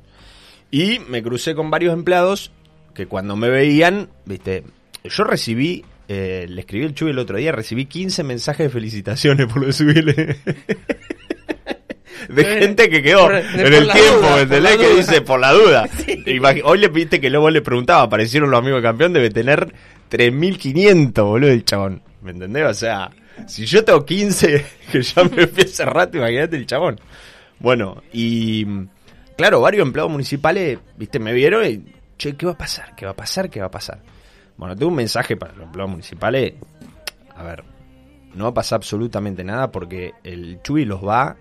Y 0.69 0.99
me 0.99 1.23
crucé 1.23 1.55
con 1.55 1.71
varios 1.71 1.93
empleados 1.93 2.51
que 2.97 3.05
cuando 3.05 3.35
me 3.35 3.47
veían, 3.49 4.09
viste, 4.25 4.63
yo 5.03 5.23
recibí, 5.23 5.85
eh, 6.07 6.47
le 6.49 6.61
escribí 6.61 6.83
el 6.83 6.95
Chuy 6.95 7.11
el 7.11 7.19
otro 7.19 7.37
día, 7.37 7.51
recibí 7.51 7.85
15 7.85 8.23
mensajes 8.23 8.65
de 8.65 8.69
felicitaciones 8.71 9.45
por 9.45 9.61
lo 9.61 9.67
de 9.67 9.73
subirle. 9.73 10.35
De 12.29 12.43
gente 12.43 12.89
que 12.89 13.03
quedó 13.03 13.25
Por- 13.27 13.35
en 13.35 13.73
el 13.73 13.89
tiempo, 13.91 14.17
duda, 14.17 14.21
¿me 14.21 14.29
por 14.29 14.39
entendés? 14.39 14.77
Que 14.77 14.95
dice 14.95 15.21
por 15.21 15.39
la 15.39 15.53
duda. 15.53 15.87
Hoy 16.65 16.77
le 16.79 16.87
viste 16.87 17.21
que 17.21 17.29
luego 17.29 17.49
le 17.51 17.61
preguntaba, 17.61 18.01
aparecieron 18.01 18.49
los 18.49 18.57
amigos 18.59 18.81
de 18.81 18.87
campeón, 18.87 19.13
debe 19.13 19.29
tener 19.29 19.71
3.500, 20.09 21.13
boludo, 21.23 21.51
el 21.51 21.63
chabón. 21.63 22.01
¿Me 22.23 22.31
entendés? 22.31 22.65
O 22.65 22.73
sea, 22.73 23.11
si 23.47 23.65
yo 23.65 23.85
tengo 23.85 24.03
15, 24.03 24.65
que 24.91 25.01
ya 25.03 25.23
me 25.25 25.45
fui 25.47 25.63
hace 25.63 25.85
rato, 25.85 26.17
imagínate 26.17 26.57
el 26.57 26.65
chabón. 26.65 26.99
Bueno, 27.59 28.01
y 28.11 28.65
claro, 29.37 29.61
varios 29.61 29.85
empleados 29.85 30.11
municipales, 30.11 30.79
viste, 30.97 31.19
me 31.19 31.33
vieron 31.33 31.65
y, 31.65 31.83
che, 32.17 32.35
¿qué 32.35 32.45
va 32.45 32.53
a 32.53 32.57
pasar? 32.57 32.95
¿Qué 32.95 33.05
va 33.05 33.11
a 33.11 33.15
pasar? 33.15 33.49
¿Qué 33.49 33.59
va 33.59 33.67
a 33.67 33.71
pasar? 33.71 34.01
Bueno, 34.57 34.75
tengo 34.75 34.89
un 34.89 34.95
mensaje 34.95 35.37
para 35.37 35.53
los 35.53 35.65
empleados 35.65 35.91
municipales. 35.91 36.53
A 37.35 37.43
ver, 37.43 37.63
no 38.33 38.45
va 38.45 38.49
a 38.49 38.53
pasar 38.53 38.77
absolutamente 38.77 39.43
nada 39.43 39.71
porque 39.71 40.13
el 40.23 40.61
Chuy 40.63 40.85
los 40.85 41.05
va 41.05 41.37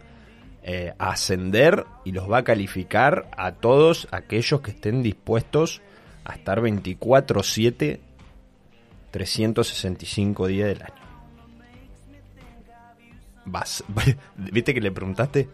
eh, 0.63 0.93
a 0.99 1.11
ascender 1.11 1.85
y 2.05 2.13
los 2.13 2.31
va 2.31 2.39
a 2.39 2.45
calificar 2.45 3.31
a 3.37 3.53
todos 3.53 4.09
aquellos 4.11 4.61
que 4.61 4.73
estén 4.73 5.03
dispuestos 5.03 5.81
a 6.25 6.35
estar 6.35 6.61
24-7, 6.61 8.01
365 9.11 10.47
días 10.47 10.69
del 10.69 10.83
año. 10.83 11.07
¿Viste 14.37 14.75
que 14.75 14.81
le 14.81 14.91
preguntaste 14.91 15.49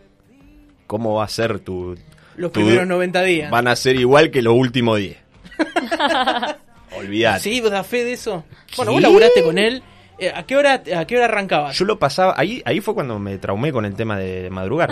cómo 0.86 1.14
va 1.14 1.24
a 1.24 1.28
ser 1.28 1.60
tu, 1.60 1.94
Los 2.36 2.50
primeros 2.50 2.86
90 2.86 3.22
días. 3.22 3.50
van 3.50 3.68
a 3.68 3.76
ser 3.76 3.96
igual 3.96 4.30
que 4.30 4.42
los 4.42 4.54
últimos 4.54 4.98
10. 4.98 5.16
Olvídate. 6.96 7.40
¿Sí? 7.40 7.60
¿Vos 7.60 7.70
das 7.70 7.86
fe 7.86 8.04
de 8.04 8.12
eso? 8.12 8.44
Bueno, 8.76 8.90
¿Qué? 8.90 8.94
vos 8.94 9.02
laburaste 9.02 9.42
con 9.42 9.58
él. 9.58 9.82
Eh, 10.18 10.30
¿A 10.34 10.44
qué 10.44 10.56
hora, 10.56 10.82
a 10.96 11.04
qué 11.06 11.16
hora 11.16 11.24
arrancabas? 11.24 11.76
Yo 11.76 11.84
lo 11.84 11.98
pasaba, 11.98 12.34
ahí, 12.36 12.62
ahí 12.64 12.80
fue 12.80 12.94
cuando 12.94 13.18
me 13.18 13.38
traumé 13.38 13.72
con 13.72 13.84
el 13.84 13.94
tema 13.94 14.18
de 14.18 14.50
madrugar. 14.50 14.90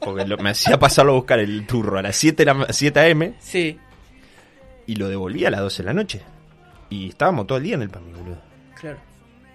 Porque 0.00 0.24
lo- 0.26 0.38
me 0.38 0.50
hacía 0.50 0.78
pasarlo 0.78 1.12
a 1.12 1.16
buscar 1.16 1.38
el 1.38 1.66
turro 1.66 1.98
a 1.98 2.02
las 2.02 2.16
7, 2.16 2.44
de 2.44 2.52
la, 2.54 2.66
7 2.70 3.10
am 3.12 3.34
Sí, 3.38 3.78
y 4.86 4.96
lo 4.96 5.08
devolvía 5.08 5.48
a 5.48 5.50
las 5.50 5.60
12 5.60 5.82
de 5.82 5.86
la 5.86 5.92
noche. 5.94 6.20
Y 6.90 7.08
estábamos 7.10 7.46
todo 7.46 7.58
el 7.58 7.64
día 7.64 7.74
en 7.74 7.82
el 7.82 7.90
PAMI, 7.90 8.12
boludo. 8.12 8.38
claro. 8.80 8.98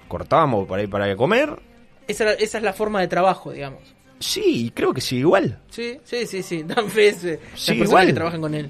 Cortábamos 0.07 0.67
por 0.67 0.77
ahí 0.77 0.87
para 0.87 1.15
comer. 1.15 1.57
Esa, 2.07 2.31
esa 2.33 2.57
es 2.57 2.63
la 2.63 2.73
forma 2.73 2.99
de 2.99 3.07
trabajo, 3.07 3.51
digamos. 3.51 3.79
Sí, 4.21 4.71
creo 4.73 4.93
que 4.93 5.01
sí, 5.01 5.17
igual. 5.17 5.57
Sí, 5.69 5.97
sí, 6.03 6.25
sí, 6.25 6.41
sí. 6.43 6.63
Dan 6.67 6.87
fe 6.89 7.11
las 7.11 7.19
Sí, 7.21 7.37
personas 7.73 7.77
igual. 7.87 8.07
que 8.07 8.13
trabajan 8.13 8.41
con 8.41 8.53
él. 8.55 8.69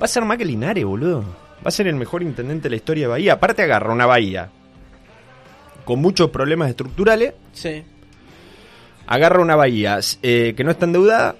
Va 0.00 0.04
a 0.04 0.08
ser 0.08 0.24
más 0.24 0.38
que 0.38 0.44
Linares, 0.44 0.84
boludo. 0.84 1.20
Va 1.22 1.68
a 1.68 1.70
ser 1.70 1.86
el 1.86 1.96
mejor 1.96 2.22
intendente 2.22 2.64
de 2.64 2.70
la 2.70 2.76
historia 2.76 3.02
de 3.04 3.08
Bahía. 3.08 3.32
Aparte 3.34 3.62
agarra 3.62 3.92
una 3.92 4.06
Bahía 4.06 4.50
con 5.84 5.98
muchos 6.00 6.30
problemas 6.30 6.70
estructurales. 6.70 7.34
Sí. 7.52 7.82
Agarra 9.06 9.40
una 9.42 9.56
Bahía 9.56 9.98
eh, 10.22 10.54
que 10.56 10.64
no 10.64 10.70
está 10.70 10.86
endeudada. 10.86 11.36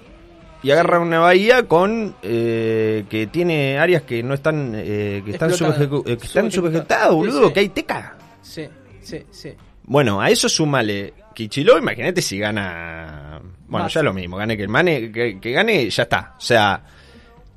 Y 0.62 0.70
agarra 0.70 0.98
una 0.98 1.18
bahía 1.18 1.64
con 1.68 2.16
eh, 2.22 3.04
que 3.10 3.26
tiene 3.26 3.76
áreas 3.78 4.00
que 4.00 4.22
no 4.22 4.32
están 4.32 4.72
eh, 4.74 5.20
que 5.22 5.32
están 5.32 5.50
Explotadas. 5.50 5.82
eh, 5.82 6.16
que 6.16 6.26
están 6.26 6.50
Subejecutadas. 6.50 6.54
subejetadas, 6.54 7.08
Sí, 7.10 7.14
boludo, 7.16 7.46
sí. 7.48 7.52
que 7.52 7.60
hay 7.60 7.68
teca. 7.68 8.16
Sí, 8.40 8.68
sí, 9.02 9.22
sí. 9.30 9.52
Bueno, 9.84 10.20
a 10.20 10.30
eso 10.30 10.48
sumale 10.48 11.14
Kichiló, 11.34 11.78
imagínate 11.78 12.22
si 12.22 12.38
gana. 12.38 13.40
Bueno, 13.66 13.84
Más. 13.84 13.92
ya 13.92 14.02
lo 14.02 14.14
mismo, 14.14 14.36
gane 14.36 14.56
que 14.56 14.62
el 14.62 14.68
mane, 14.68 15.10
que, 15.10 15.38
que 15.40 15.52
gane, 15.52 15.90
ya 15.90 16.04
está. 16.04 16.34
O 16.38 16.40
sea, 16.40 16.82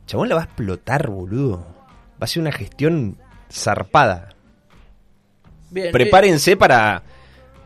Chabón 0.05 0.29
la 0.29 0.35
va 0.35 0.41
a 0.41 0.45
explotar, 0.45 1.07
boludo. 1.09 1.65
Va 2.19 2.25
a 2.25 2.27
ser 2.27 2.41
una 2.41 2.51
gestión 2.51 3.17
zarpada. 3.51 4.29
Bien, 5.69 5.91
Prepárense 5.91 6.57
para. 6.57 7.03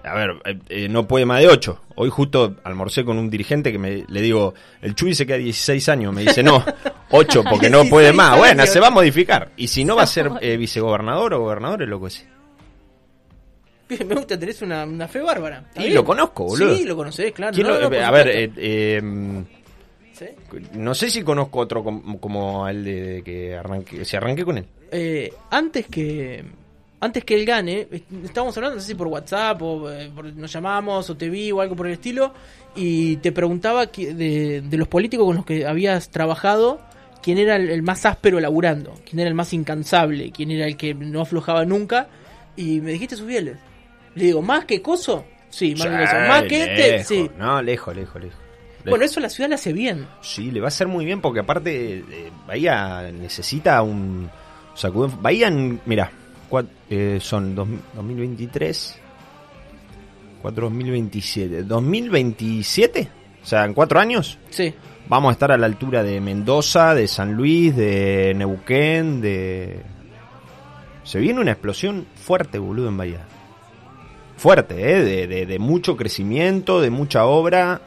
A 0.03 0.15
ver, 0.15 0.31
eh, 0.45 0.59
eh, 0.69 0.89
no 0.89 1.07
puede 1.07 1.25
más 1.25 1.39
de 1.39 1.47
8. 1.47 1.81
Hoy 1.95 2.09
justo 2.09 2.57
almorcé 2.63 3.05
con 3.05 3.19
un 3.19 3.29
dirigente 3.29 3.71
que 3.71 3.77
me, 3.77 4.03
le 4.07 4.21
digo, 4.21 4.55
el 4.81 4.95
Chuy 4.95 5.13
se 5.13 5.27
queda 5.27 5.37
16 5.37 5.89
años. 5.89 6.13
Me 6.13 6.21
dice, 6.21 6.41
no, 6.41 6.65
8 7.11 7.43
porque 7.49 7.69
no 7.69 7.85
puede 7.85 8.11
16 8.11 8.15
más. 8.15 8.37
Bueno, 8.37 8.65
se 8.65 8.79
va 8.79 8.87
a 8.87 8.91
modificar. 8.91 9.51
Y 9.55 9.67
si 9.67 9.85
no 9.85 9.95
va 9.95 10.03
a 10.03 10.07
ser 10.07 10.31
eh, 10.41 10.57
vicegobernador 10.57 11.35
o 11.35 11.39
gobernador, 11.41 11.83
es 11.83 11.89
loco 11.89 12.07
ese. 12.07 12.27
Me 14.05 14.15
gusta, 14.15 14.37
tenés 14.39 14.61
una, 14.61 14.85
una 14.85 15.07
fe 15.07 15.19
bárbara. 15.21 15.65
Y 15.75 15.79
bien. 15.83 15.95
lo 15.95 16.03
conozco, 16.05 16.45
boludo. 16.45 16.75
Sí, 16.75 16.83
lo 16.85 16.95
conocés, 16.95 17.31
claro. 17.31 17.53
¿Quién 17.53 17.67
No, 17.67 17.73
lo- 17.73 17.81
no, 17.81 17.89
por 17.89 17.97
a 17.99 18.11
ver, 18.11 18.27
eh, 18.29 18.51
eh, 18.57 19.01
Sí. 20.13 20.25
no 20.73 20.93
sé 20.93 21.09
si 21.09 21.23
conozco 21.23 21.59
otro 21.59 21.83
com- 21.83 22.17
como 22.19 22.67
el 22.67 22.83
de, 22.83 23.01
de 23.01 23.23
que 23.23 23.55
arranque, 23.55 24.05
si 24.05 24.15
arranqué 24.17 24.45
con 24.45 24.57
él. 24.59 24.65
Eh, 24.91 25.33
antes 25.49 25.87
que 25.87 26.43
antes 27.03 27.23
que 27.25 27.33
él 27.33 27.45
gane, 27.47 27.87
est- 27.89 28.11
estábamos 28.25 28.55
hablando, 28.57 28.75
no 28.75 28.81
sé 28.81 28.87
si 28.89 28.95
por 28.95 29.07
WhatsApp 29.07 29.59
o 29.63 29.89
eh, 29.91 30.11
por- 30.13 30.25
nos 30.35 30.51
llamamos 30.53 31.09
o 31.09 31.17
te 31.17 31.29
vi 31.29 31.51
o 31.51 31.59
algo 31.61 31.75
por 31.75 31.87
el 31.87 31.93
estilo, 31.93 32.33
y 32.75 33.15
te 33.17 33.31
preguntaba 33.31 33.87
que- 33.87 34.13
de, 34.13 34.61
de 34.61 34.77
los 34.77 34.87
políticos 34.87 35.25
con 35.25 35.35
los 35.37 35.45
que 35.45 35.65
habías 35.65 36.09
trabajado, 36.11 36.79
quién 37.23 37.39
era 37.39 37.55
el, 37.55 37.69
el 37.71 37.81
más 37.81 38.05
áspero 38.05 38.39
laburando, 38.39 38.93
quién 39.09 39.19
era 39.21 39.29
el 39.29 39.33
más 39.35 39.51
incansable, 39.53 40.31
quién 40.31 40.51
era 40.51 40.67
el 40.67 40.77
que 40.77 40.93
no 40.93 41.21
aflojaba 41.21 41.65
nunca, 41.65 42.07
y 42.55 42.79
me 42.81 42.91
dijiste 42.91 43.15
sus 43.15 43.25
fieles. 43.27 43.57
Le 44.15 44.25
digo, 44.25 44.41
¿más 44.41 44.65
que 44.65 44.81
Coso? 44.81 45.25
Sí, 45.49 45.73
más 45.75 45.87
que 45.87 45.97
Coso. 45.97 46.15
¿Más 46.27 46.43
que 46.43 46.63
este? 46.63 47.03
Sí. 47.03 47.31
No, 47.37 47.61
lejos, 47.61 47.95
lejos, 47.95 48.21
lejos. 48.21 48.39
Bueno, 48.85 49.05
eso 49.05 49.19
la 49.19 49.29
ciudad 49.29 49.47
le 49.49 49.55
hace 49.55 49.73
bien. 49.73 50.07
Sí, 50.21 50.49
le 50.51 50.59
va 50.59 50.67
a 50.67 50.69
hacer 50.69 50.87
muy 50.87 51.05
bien 51.05 51.21
porque 51.21 51.39
aparte 51.41 51.99
eh, 51.99 52.31
Bahía 52.47 53.11
necesita 53.13 53.81
un 53.83 54.27
sacudón. 54.73 55.21
Bahía, 55.21 55.51
mira, 55.85 56.11
eh, 56.89 57.19
son 57.21 57.53
dos- 57.53 57.67
2023, 57.95 58.97
4 60.41 60.63
2027, 60.69 61.63
2027, 61.63 63.07
o 63.43 63.45
sea, 63.45 63.65
en 63.65 63.73
cuatro 63.75 63.99
años 63.99 64.39
Sí. 64.49 64.73
vamos 65.07 65.29
a 65.29 65.33
estar 65.33 65.51
a 65.51 65.57
la 65.57 65.67
altura 65.67 66.01
de 66.01 66.19
Mendoza, 66.19 66.95
de 66.95 67.07
San 67.07 67.33
Luis, 67.33 67.75
de 67.75 68.33
Neuquén, 68.35 69.21
de... 69.21 69.79
Se 71.03 71.19
viene 71.19 71.39
una 71.39 71.51
explosión 71.51 72.07
fuerte, 72.15 72.57
boludo, 72.57 72.89
en 72.89 72.97
Bahía. 72.97 73.27
Fuerte, 74.41 74.73
¿eh? 74.97 75.03
De, 75.03 75.27
de- 75.27 75.45
de 75.45 75.59
mucho 75.59 75.95
crecimiento, 75.95 76.81
de 76.81 76.89
mucha 76.89 77.25
obra, 77.25 77.79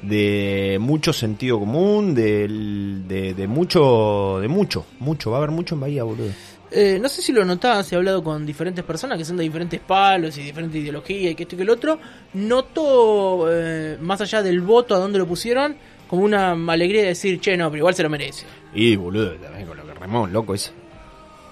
de 0.00 0.78
mucho 0.80 1.12
sentido 1.12 1.58
común, 1.58 2.14
del- 2.14 3.06
de, 3.06 3.34
de 3.34 3.46
mucho, 3.46 4.38
de 4.40 4.48
mucho, 4.48 4.86
mucho. 5.00 5.30
Va 5.30 5.36
a 5.36 5.38
haber 5.40 5.50
mucho 5.50 5.74
en 5.74 5.82
Bahía, 5.82 6.02
boludo. 6.02 6.30
Eh, 6.70 6.98
no 6.98 7.10
sé 7.10 7.20
si 7.20 7.30
lo 7.32 7.44
notabas, 7.44 7.92
he 7.92 7.96
hablado 7.96 8.24
con 8.24 8.46
diferentes 8.46 8.82
personas 8.82 9.18
que 9.18 9.26
son 9.26 9.36
de 9.36 9.42
diferentes 9.42 9.78
palos 9.80 10.38
y 10.38 10.42
diferentes 10.44 10.80
ideologías 10.80 11.32
y 11.32 11.34
que 11.34 11.42
esto 11.42 11.56
y 11.56 11.58
que 11.58 11.62
el 11.64 11.68
otro. 11.70 11.98
Noto, 12.32 13.44
eh, 13.50 13.98
más 14.00 14.18
allá 14.22 14.42
del 14.42 14.62
voto 14.62 14.94
a 14.94 14.98
dónde 14.98 15.18
lo 15.18 15.26
pusieron, 15.26 15.76
como 16.08 16.22
una 16.22 16.52
alegría 16.72 17.02
de 17.02 17.08
decir, 17.08 17.38
che, 17.38 17.54
no, 17.58 17.66
pero 17.70 17.80
igual 17.80 17.94
se 17.94 18.02
lo 18.02 18.08
merece. 18.08 18.46
Y, 18.74 18.96
boludo, 18.96 19.32
también 19.34 19.66
con 19.66 19.76
lo 19.76 19.84
que 19.86 19.92
remó, 19.92 20.26
loco 20.26 20.54
ese. 20.54 20.70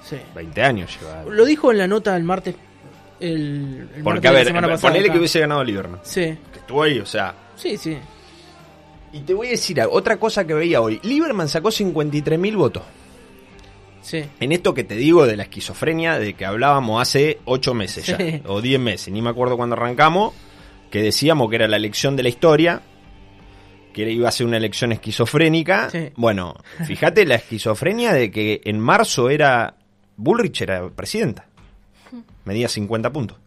Sí. 0.03 0.17
20 0.35 0.63
años 0.63 0.99
lleva. 0.99 1.25
Lo 1.31 1.45
dijo 1.45 1.71
en 1.71 1.77
la 1.77 1.87
nota 1.87 2.17
el 2.17 2.25
martes. 2.25 2.55
El, 3.21 3.89
el 3.97 4.03
Porque, 4.03 4.21
de 4.23 4.29
a 4.29 4.33
la 4.33 4.39
ver, 4.39 4.47
semana 4.47 4.69
pasada 4.69 4.93
ponele 4.93 5.13
que 5.13 5.19
hubiese 5.19 5.41
ganado 5.41 5.63
Liberman. 5.63 6.01
Sí, 6.03 6.21
Que 6.53 6.59
estuvo 6.61 6.83
ahí, 6.83 6.99
o 6.99 7.07
sea, 7.07 7.35
sí, 7.57 7.77
sí. 7.77 7.97
Y 9.13 9.21
te 9.21 9.35
voy 9.35 9.49
a 9.49 9.51
decir 9.51 9.81
otra 9.91 10.17
cosa 10.19 10.47
que 10.47 10.55
veía 10.55 10.81
hoy. 10.81 11.01
Lieberman 11.03 11.49
sacó 11.49 11.69
53.000 11.71 12.57
votos. 12.57 12.83
Sí, 14.03 14.25
En 14.41 14.53
esto 14.53 14.73
que 14.73 14.83
te 14.85 14.95
digo 14.95 15.27
de 15.27 15.37
la 15.37 15.43
esquizofrenia 15.43 16.19
de 16.19 16.33
que 16.33 16.47
hablábamos 16.47 17.03
hace 17.03 17.39
8 17.45 17.75
meses 17.75 18.07
ya, 18.07 18.17
Sí. 18.17 18.41
o 18.47 18.63
10 18.63 18.81
meses, 18.81 19.13
ni 19.13 19.21
me 19.21 19.29
acuerdo 19.29 19.57
cuándo 19.59 19.77
arrancamos, 19.77 20.33
que 20.91 21.03
decíamos 21.03 21.51
que 21.51 21.57
era 21.57 21.69
la 21.69 21.77
elección 21.77 22.17
de 22.17 22.23
la 22.23 22.31
historia, 22.31 22.81
que 23.93 24.11
iba 24.11 24.27
a 24.29 24.33
ser 24.33 24.47
una 24.47 24.57
elección 24.57 24.93
esquizofrénica. 24.93 25.91
Sí. 25.91 26.11
Bueno, 26.17 26.55
fíjate 26.87 27.27
la 27.27 27.35
esquizofrenia 27.35 28.15
de 28.15 28.31
que 28.31 28.63
en 28.65 28.81
marzo 28.81 29.29
era 29.29 29.75
Bullrich 30.17 30.63
era 30.63 30.89
presidenta. 30.89 31.47
Medía 32.45 32.69
50 32.69 33.13
puntos. 33.13 33.39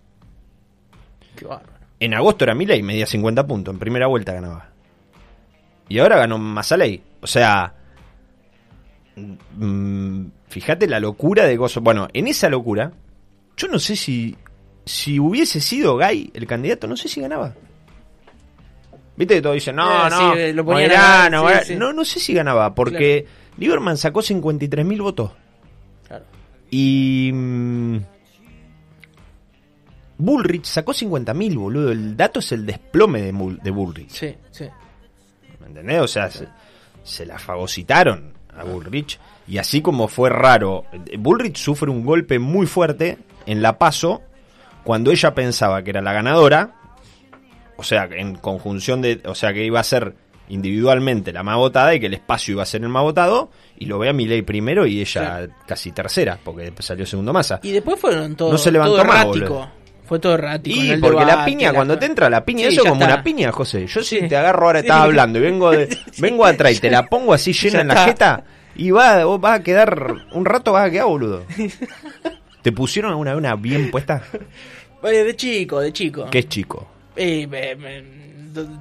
qué 1.36 1.46
bárbaro. 1.46 1.74
En 2.00 2.14
agosto 2.14 2.44
era 2.44 2.54
Milei, 2.54 2.84
medía 2.84 3.06
50 3.06 3.48
puntos, 3.48 3.74
en 3.74 3.80
primera 3.80 4.08
vuelta 4.08 4.34
ganaba. 4.34 4.70
Y 5.88 6.00
ahora 6.00 6.18
ganó 6.18 6.38
Masaley. 6.38 7.02
O 7.22 7.28
sea, 7.28 7.74
mm, 9.16 10.26
fíjate 10.48 10.88
la 10.88 11.00
locura 11.00 11.46
de 11.46 11.56
Gozo. 11.58 11.82
Bueno, 11.82 12.08
en 12.14 12.28
esa 12.28 12.50
locura, 12.50 12.92
yo 13.58 13.68
no 13.68 13.80
sé 13.80 13.96
si 13.96 14.36
si 14.86 15.18
hubiese 15.20 15.62
sido 15.62 15.96
Gay 15.96 16.30
el 16.34 16.46
candidato, 16.46 16.88
no 16.88 16.98
sé 16.98 17.08
si 17.08 17.22
ganaba. 17.22 17.54
Viste 19.16 19.36
que 19.36 19.42
todos 19.42 19.56
dicen, 19.56 19.76
no, 19.76 20.08
Eh, 20.08 20.10
no, 20.10 20.34
sí, 20.34 20.40
eh, 20.40 20.54
lo 20.54 20.66
ponían 20.66 20.90
sí, 20.90 20.98
Moirano". 20.98 21.50
sí. 21.64 21.76
no, 21.76 21.94
no 21.94 22.04
sé 22.04 22.20
si 22.20 22.34
ganaba, 22.34 22.74
porque 22.74 23.26
Lieberman 23.58 23.96
sacó 23.98 24.22
53.000 24.22 25.02
votos. 25.02 25.32
Claro. 26.08 26.26
Y. 26.70 27.32
mm, 27.34 27.98
Bullrich 30.18 30.66
sacó 30.66 30.94
50.000, 30.94 31.56
boludo. 31.58 31.92
El 31.92 32.16
dato 32.16 32.40
es 32.40 32.52
el 32.52 32.66
desplome 32.66 33.22
de, 33.22 33.34
Mul- 33.34 33.62
de 33.62 33.72
Bullrich. 33.72 34.10
Sí, 34.12 34.36
sí. 34.52 34.66
¿Me 35.60 35.68
entendés? 35.68 36.02
O 36.02 36.08
sea, 36.08 36.30
se, 36.30 36.48
se 37.04 37.26
la 37.26 37.40
fagocitaron 37.40 38.34
a 38.56 38.64
Bullrich. 38.64 39.20
Y 39.48 39.58
así 39.58 39.82
como 39.82 40.08
fue 40.08 40.30
raro, 40.30 40.86
Bullrich 41.18 41.58
sufre 41.58 41.90
un 41.90 42.06
golpe 42.06 42.40
muy 42.40 42.66
fuerte 42.68 43.18
en 43.46 43.62
la 43.62 43.78
paso 43.78 44.22
cuando 44.84 45.12
ella 45.12 45.34
pensaba 45.34 45.84
que 45.84 45.90
era 45.90 46.02
la 46.02 46.14
ganadora. 46.14 46.76
O 47.78 47.84
sea, 47.84 48.08
en 48.12 48.36
conjunción 48.36 49.02
de. 49.02 49.22
O 49.26 49.36
sea, 49.36 49.52
que 49.54 49.66
iba 49.66 49.80
a 49.80 49.84
ser 49.84 50.16
individualmente 50.48 51.34
la 51.34 51.42
más 51.44 51.58
votada 51.58 51.96
y 51.96 52.00
que 52.00 52.06
el 52.06 52.14
espacio 52.14 52.54
iba 52.54 52.64
a 52.64 52.66
ser 52.68 52.84
el 52.84 52.90
más 52.90 53.04
votado. 53.04 53.50
Y 53.78 53.86
lo 53.88 53.98
ve 54.00 54.10
a 54.10 54.14
Milei 54.14 54.44
primero 54.44 54.86
y 54.86 55.02
ella 55.02 55.48
casi 55.68 55.92
tercera, 55.92 56.38
porque 56.44 56.72
salió 56.80 57.06
segundo 57.06 57.34
masa. 57.34 57.60
Y 57.64 57.72
después 57.72 58.00
fueron 58.00 58.36
todo, 58.36 58.52
No 58.52 58.58
se 58.58 58.72
levantó 58.72 58.96
todo 58.98 59.06
más. 59.06 59.26
Fue 60.14 60.20
todo 60.20 60.36
errático. 60.36 60.80
Y 60.80 60.96
porque 60.98 61.26
la 61.26 61.44
piña, 61.44 61.70
la- 61.70 61.74
cuando 61.74 61.98
te 61.98 62.06
entra 62.06 62.30
la 62.30 62.46
piña, 62.46 62.68
Sí, 62.70 62.76
eso 62.76 62.84
como 62.84 63.02
está. 63.02 63.16
una 63.16 63.24
piña, 63.24 63.52
José. 63.52 63.88
Yo 63.88 64.04
si 64.04 64.28
te 64.28 64.38
agarro 64.38 64.68
ahora, 64.68 64.82
estás 64.82 64.98
hablando 65.02 65.40
y 65.40 65.42
vengo 65.42 65.72
de, 65.72 65.90
vengo 66.20 66.46
atrás 66.46 66.74
y 66.74 66.80
te 66.80 66.92
la 66.92 67.08
pongo 67.08 67.34
así 67.34 67.52
llena 67.52 67.82
en 67.82 67.88
la 67.88 68.06
jeta 68.06 68.44
y 68.76 68.92
va, 68.92 69.26
vos 69.26 69.42
vas 69.42 69.60
a 69.60 69.64
quedar, 69.64 70.14
un 70.34 70.46
rato 70.46 70.72
vas 70.74 70.86
a 70.88 70.92
quedar 70.92 71.08
boludo. 71.08 71.46
¿Te 72.62 72.72
pusieron 72.72 73.10
alguna 73.10 73.36
una 73.36 73.56
bien 73.56 73.90
puesta? 73.90 74.22
De 75.02 75.36
chico, 75.36 75.80
de 75.80 75.92
chico. 75.92 76.30
Que 76.30 76.38
es 76.40 76.48
chico. 76.48 76.88
Eh, 77.16 77.48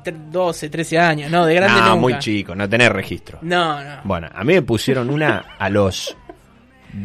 tre- 0.05 0.31
12, 0.31 0.69
13 0.69 0.99
años, 0.99 1.31
no, 1.31 1.47
de 1.47 1.55
grande 1.55 1.81
no, 1.81 1.87
nunca. 1.89 2.01
muy 2.01 2.19
chico, 2.19 2.55
no 2.55 2.69
tenés 2.69 2.93
registro. 2.93 3.39
No, 3.41 3.83
no. 3.83 4.01
Bueno, 4.05 4.29
a 4.35 4.45
mí 4.45 4.53
me 4.53 4.61
pusieron 4.61 5.09
una 5.09 5.57
a 5.59 5.71
los 5.71 6.15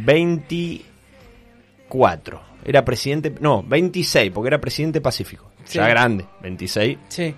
24. 1.88 2.42
Era 2.68 2.84
presidente, 2.84 3.34
no, 3.40 3.64
26, 3.64 4.30
porque 4.34 4.50
era 4.50 4.60
presidente 4.60 5.00
pacífico. 5.00 5.50
Sí. 5.64 5.78
Ya 5.78 5.88
grande, 5.88 6.26
26. 6.42 6.98
Sí. 7.08 7.34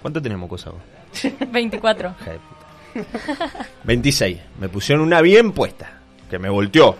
¿Cuánto 0.00 0.22
tenemos 0.22 0.48
cosa 0.48 0.70
vos? 0.70 0.80
24. 1.52 2.14
Hija 2.20 2.30
de 2.30 2.38
puta. 2.38 3.66
26. 3.82 4.38
Me 4.60 4.68
pusieron 4.68 5.04
una 5.04 5.20
bien 5.20 5.50
puesta, 5.50 5.98
que 6.30 6.38
me 6.38 6.48
volteó. 6.48 6.96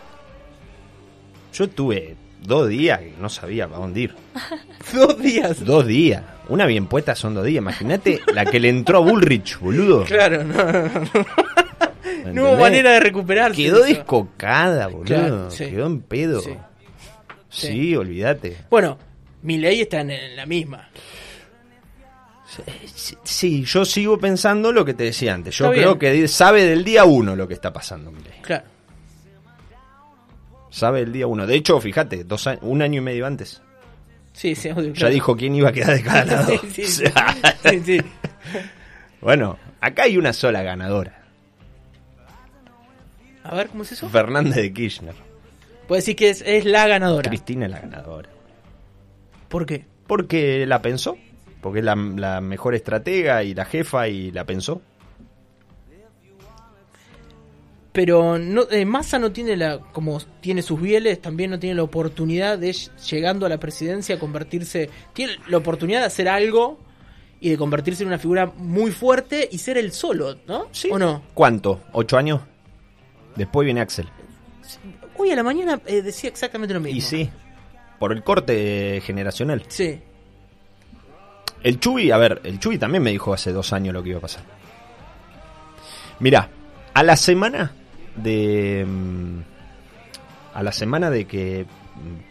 Yo 1.55 1.69
tuve 1.71 2.17
dos 2.43 2.69
días 2.69 2.99
que 2.99 3.15
no 3.21 3.29
sabía 3.29 3.69
para 3.69 3.81
dónde 3.81 4.01
ir. 4.01 4.15
Dos 4.93 5.19
días. 5.21 5.65
Dos 5.65 5.87
días. 5.87 6.25
Una 6.49 6.67
bien 6.67 6.87
puesta 6.87 7.15
son 7.15 7.35
dos 7.35 7.45
días. 7.45 7.63
Imagínate 7.63 8.21
la 8.35 8.45
que 8.45 8.59
le 8.59 8.71
entró 8.71 8.99
a 8.99 9.01
Bullrich, 9.03 9.59
boludo. 9.61 10.05
Claro, 10.05 10.43
no, 10.43 10.65
no, 10.65 10.83
no. 10.83 11.27
¿Me 12.25 12.33
No 12.33 12.45
hubo 12.45 12.57
manera 12.57 12.93
de 12.93 13.01
recuperarse. 13.01 13.57
Quedó 13.63 13.85
descocada, 13.85 14.89
boludo. 14.89 15.05
Claro, 15.05 15.51
sí. 15.51 15.67
Quedó 15.67 15.87
en 15.87 16.01
pedo. 16.01 16.41
Sí. 16.41 16.55
Sí, 17.51 17.67
Sí. 17.69 17.97
olvídate. 17.97 18.57
Bueno, 18.71 18.97
mi 19.43 19.59
ley 19.59 19.81
está 19.83 20.01
en, 20.01 20.11
en 20.11 20.37
la 20.37 20.47
misma. 20.47 20.89
Sí, 22.95 23.17
Sí, 23.23 23.65
yo 23.65 23.85
sigo 23.85 24.19
pensando 24.19 24.73
lo 24.73 24.85
que 24.85 24.95
te 24.95 25.05
decía 25.05 25.35
antes. 25.35 25.57
Yo 25.57 25.67
Está 25.67 25.75
creo 25.77 25.97
bien. 25.97 26.23
que 26.23 26.29
sabe 26.29 26.65
del 26.65 26.83
día 26.85 27.05
uno 27.05 27.37
lo 27.37 27.47
que 27.47 27.55
está 27.55 27.73
pasando, 27.73 28.11
Milei. 28.11 28.41
Claro. 28.43 28.65
Sabe 30.71 31.01
del 31.01 31.13
día 31.13 31.27
uno. 31.27 31.47
De 31.47 31.55
hecho, 31.57 31.81
fíjate, 31.81 32.25
dos 32.25 32.47
a- 32.47 32.59
un 32.63 32.83
año 32.83 32.99
y 32.99 33.05
medio 33.05 33.27
antes. 33.27 33.61
Sí, 34.33 34.55
sí, 34.55 34.71
obvio, 34.71 34.89
Ya 34.89 34.93
claro. 34.95 35.15
dijo 35.15 35.37
quién 35.37 35.55
iba 35.57 35.69
a 35.69 35.73
quedar 35.73 35.97
de 35.97 36.03
cada 36.03 36.25
lado. 36.25 36.49
Sí, 36.49 36.59
sí, 36.73 36.83
O 36.83 36.87
sí, 36.87 36.93
sea, 37.13 37.37
sí, 37.65 37.81
sí. 37.85 38.01
Bueno, 39.21 39.59
acá 39.81 40.05
hay 40.05 40.17
una 40.17 40.33
sola 40.33 40.63
ganadora. 40.63 41.23
A 43.45 43.55
ver, 43.55 43.69
¿cómo 43.69 43.83
es 43.83 43.93
eso? 43.93 44.09
Fernández 44.09 44.55
de 44.57 44.73
Kirchner. 44.73 45.15
Puede 45.91 46.03
decir 46.03 46.15
que 46.15 46.31
es, 46.31 46.45
es 46.47 46.67
la 46.67 46.87
ganadora. 46.87 47.29
Cristina 47.29 47.67
es 47.67 47.73
la 47.73 47.81
ganadora. 47.81 48.31
¿Por 49.49 49.67
qué? 49.67 49.87
Porque 50.07 50.65
la 50.65 50.81
pensó. 50.83 51.19
Porque 51.61 51.81
es 51.81 51.85
la, 51.85 51.97
la 51.97 52.41
mejor 52.41 52.77
estratega 52.77 53.43
y 53.43 53.55
la 53.55 53.65
jefa 53.65 54.07
y 54.07 54.31
la 54.31 54.45
pensó. 54.45 54.83
Pero 57.91 58.39
no, 58.39 58.71
eh, 58.71 58.85
Massa 58.85 59.19
no 59.19 59.33
tiene 59.33 59.57
la, 59.57 59.81
como 59.81 60.21
tiene 60.41 60.63
sus 60.63 60.81
bieles, 60.81 61.21
también 61.21 61.51
no 61.51 61.59
tiene 61.59 61.75
la 61.75 61.83
oportunidad 61.83 62.57
de 62.57 62.73
llegando 63.11 63.45
a 63.45 63.49
la 63.49 63.59
presidencia 63.59 64.17
convertirse, 64.17 64.89
tiene 65.13 65.39
la 65.49 65.57
oportunidad 65.57 65.99
de 66.03 66.07
hacer 66.07 66.29
algo 66.29 66.79
y 67.41 67.51
de 67.51 67.59
convertirse 67.59 68.05
en 68.05 68.11
una 68.11 68.19
figura 68.19 68.47
muy 68.47 68.93
fuerte 68.93 69.49
y 69.51 69.59
ser 69.59 69.77
el 69.77 69.91
solo, 69.91 70.39
¿no? 70.47 70.69
¿O 70.89 70.99
no? 71.01 71.23
¿Cuánto? 71.35 71.81
¿Ocho 71.91 72.17
años? 72.17 72.43
Después 73.35 73.65
viene 73.65 73.81
Axel. 73.81 74.07
Hoy 75.21 75.31
a 75.31 75.37
la 75.37 75.43
mañana 75.43 75.81
eh, 75.87 76.01
decía 76.03 76.31
exactamente 76.31 76.73
lo 76.73 76.81
mismo. 76.81 76.97
Y 76.97 77.01
sí, 77.03 77.29
por 77.99 78.13
el 78.13 78.23
corte 78.23 79.03
generacional. 79.05 79.63
Sí. 79.69 80.01
El 81.63 81.79
Chuy, 81.79 82.11
a 82.11 82.17
ver, 82.17 82.41
el 82.45 82.59
Chuy 82.59 82.79
también 82.79 83.03
me 83.03 83.11
dijo 83.11 83.35
hace 83.35 83.53
dos 83.53 83.73
años 83.75 83.93
lo 83.93 84.03
que 84.03 84.09
iba 84.11 84.19
a 84.19 84.23
pasar. 84.23 84.43
Mirá, 86.21 86.49
a 86.95 87.03
la 87.03 87.17
semana 87.17 87.73
de. 88.17 88.85
mm, 88.89 89.41
A 90.55 90.63
la 90.63 90.73
semana 90.73 91.11
de 91.11 91.27
que 91.27 91.67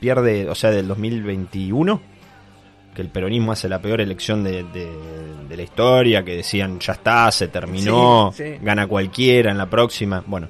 pierde, 0.02 0.50
o 0.50 0.56
sea, 0.56 0.72
del 0.72 0.88
2021, 0.88 2.02
que 2.96 3.02
el 3.02 3.08
peronismo 3.10 3.52
hace 3.54 3.70
la 3.70 3.80
peor 3.82 4.02
elección 4.02 4.44
de, 4.44 4.64
de- 4.64 4.92
de 5.48 5.56
la 5.58 5.64
historia, 5.64 6.24
que 6.24 6.36
decían 6.36 6.80
ya 6.80 6.94
está, 6.94 7.32
se 7.32 7.48
terminó, 7.48 8.32
Sí, 8.36 8.44
sí. 8.44 8.58
gana 8.62 8.88
cualquiera 8.88 9.52
en 9.52 9.58
la 9.58 9.68
próxima. 9.70 10.24
Bueno, 10.28 10.48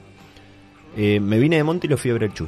eh, 1.01 1.20
me 1.22 1.39
vine 1.39 1.56
de 1.56 1.63
monte 1.63 1.88
y 1.88 1.89
lo 1.89 1.96
fui 1.98 2.12
a 2.12 2.13
ver 2.15 2.24
el 2.24 2.34
Chuy. 2.34 2.48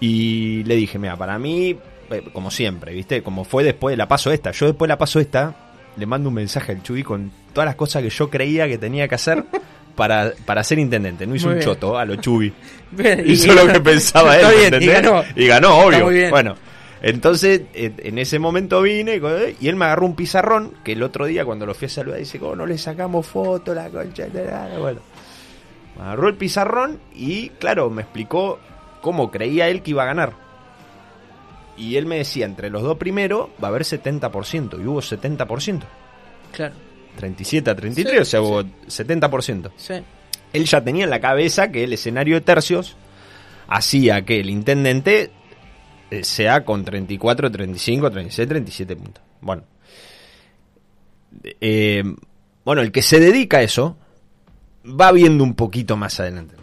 Y 0.00 0.62
le 0.64 0.76
dije, 0.76 0.98
mira, 0.98 1.16
para 1.16 1.38
mí, 1.38 1.76
eh, 2.10 2.22
como 2.32 2.50
siempre, 2.50 2.94
¿viste? 2.94 3.22
Como 3.22 3.44
fue 3.44 3.64
después 3.64 3.92
de 3.92 3.96
la 3.96 4.08
paso 4.08 4.30
esta. 4.32 4.50
Yo 4.52 4.66
después 4.66 4.86
de 4.86 4.92
la 4.92 4.98
paso 4.98 5.20
esta, 5.20 5.54
le 5.96 6.06
mando 6.06 6.28
un 6.28 6.36
mensaje 6.36 6.72
al 6.72 6.82
Chuy 6.82 7.02
con 7.02 7.30
todas 7.52 7.66
las 7.66 7.74
cosas 7.74 8.02
que 8.02 8.10
yo 8.10 8.30
creía 8.30 8.66
que 8.68 8.78
tenía 8.78 9.08
que 9.08 9.16
hacer 9.16 9.44
para, 9.96 10.32
para 10.46 10.64
ser 10.64 10.78
intendente. 10.78 11.26
No 11.26 11.34
hizo 11.34 11.48
Muy 11.48 11.54
un 11.54 11.58
bien. 11.58 11.68
choto 11.68 11.98
a 11.98 12.04
lo 12.04 12.16
Chuy. 12.16 12.52
Bien, 12.92 13.22
Hizo 13.24 13.52
lo 13.52 13.72
que 13.72 13.80
pensaba 13.80 14.36
él, 14.36 14.46
bien, 14.48 14.74
¿entendés? 14.74 14.88
y 14.88 14.92
ganó. 14.92 15.22
Y 15.36 15.46
ganó, 15.46 15.90
Está 15.90 16.04
obvio. 16.06 16.30
Bueno, 16.30 16.56
entonces 17.02 17.62
en 17.72 18.18
ese 18.18 18.38
momento 18.40 18.82
vine 18.82 19.20
y 19.60 19.68
él 19.68 19.76
me 19.76 19.84
agarró 19.84 20.06
un 20.06 20.16
pizarrón 20.16 20.72
que 20.82 20.92
el 20.92 21.02
otro 21.04 21.26
día 21.26 21.44
cuando 21.44 21.66
lo 21.66 21.74
fui 21.74 21.86
a 21.86 21.88
saludar 21.88 22.18
dice, 22.18 22.38
¿cómo 22.40 22.56
no 22.56 22.66
le 22.66 22.76
sacamos 22.78 23.26
foto 23.26 23.72
la 23.74 23.88
concha? 23.90 24.26
de 24.26 24.44
la 24.44 24.68
lora?". 24.68 24.78
Bueno, 24.80 25.00
agarró 26.00 26.28
el 26.28 26.36
pizarrón 26.36 26.98
y 27.14 27.50
claro, 27.50 27.90
me 27.90 28.02
explicó 28.02 28.58
cómo 29.02 29.30
creía 29.30 29.68
él 29.68 29.82
que 29.82 29.90
iba 29.90 30.04
a 30.04 30.06
ganar. 30.06 30.32
Y 31.76 31.96
él 31.96 32.06
me 32.06 32.16
decía, 32.16 32.46
entre 32.46 32.70
los 32.70 32.82
dos 32.82 32.98
primeros 32.98 33.48
va 33.62 33.68
a 33.68 33.70
haber 33.70 33.82
70%, 33.82 34.82
y 34.82 34.86
hubo 34.86 35.00
70%. 35.00 35.82
Claro. 36.52 36.74
37 37.16 37.70
a 37.70 37.74
33, 37.74 38.14
Sí, 38.14 38.20
o 38.20 38.24
sea, 38.24 38.42
hubo 38.42 38.62
70%. 38.62 39.70
Sí. 39.76 39.94
Él 40.52 40.64
ya 40.64 40.82
tenía 40.82 41.04
en 41.04 41.10
la 41.10 41.20
cabeza 41.20 41.70
que 41.70 41.84
el 41.84 41.92
escenario 41.92 42.34
de 42.34 42.40
tercios 42.40 42.96
hacía 43.68 44.22
que 44.24 44.40
el 44.40 44.50
intendente 44.50 45.30
eh, 46.10 46.24
sea 46.24 46.64
con 46.64 46.84
34, 46.84 47.50
35, 47.50 48.10
36, 48.10 48.48
37 48.48 48.96
puntos. 48.96 49.22
Bueno. 49.40 49.62
Eh, 51.60 52.02
bueno, 52.64 52.82
el 52.82 52.90
que 52.90 53.02
se 53.02 53.20
dedica 53.20 53.58
a 53.58 53.62
eso 53.62 53.96
va 54.84 55.12
viendo 55.12 55.44
un 55.44 55.54
poquito 55.54 55.96
más 55.96 56.18
adelante. 56.20 56.56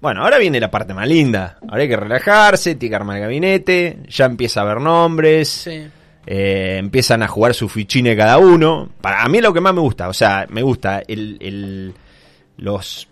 Bueno, 0.00 0.22
ahora 0.24 0.38
viene 0.38 0.58
la 0.60 0.70
parte 0.70 0.94
más 0.94 1.06
linda. 1.08 1.58
Ahora 1.68 1.82
hay 1.82 1.88
que 1.88 1.96
relajarse, 1.96 2.74
tiene 2.74 2.90
que 2.90 2.96
armar 2.96 3.16
el 3.16 3.22
gabinete, 3.22 3.98
ya 4.08 4.24
empieza 4.26 4.60
a 4.60 4.64
ver 4.64 4.80
nombres. 4.80 5.48
Sí. 5.48 5.86
Eh, 6.26 6.76
empiezan 6.78 7.22
a 7.22 7.28
jugar 7.28 7.54
su 7.54 7.68
fichine 7.68 8.16
cada 8.16 8.38
uno. 8.38 8.88
Para 9.00 9.22
a 9.22 9.28
mí 9.28 9.38
es 9.38 9.44
lo 9.44 9.52
que 9.52 9.60
más 9.60 9.74
me 9.74 9.80
gusta, 9.80 10.08
o 10.08 10.12
sea, 10.12 10.46
me 10.50 10.62
gusta 10.62 11.02
el, 11.06 11.36
el- 11.40 11.94
los 12.56 13.08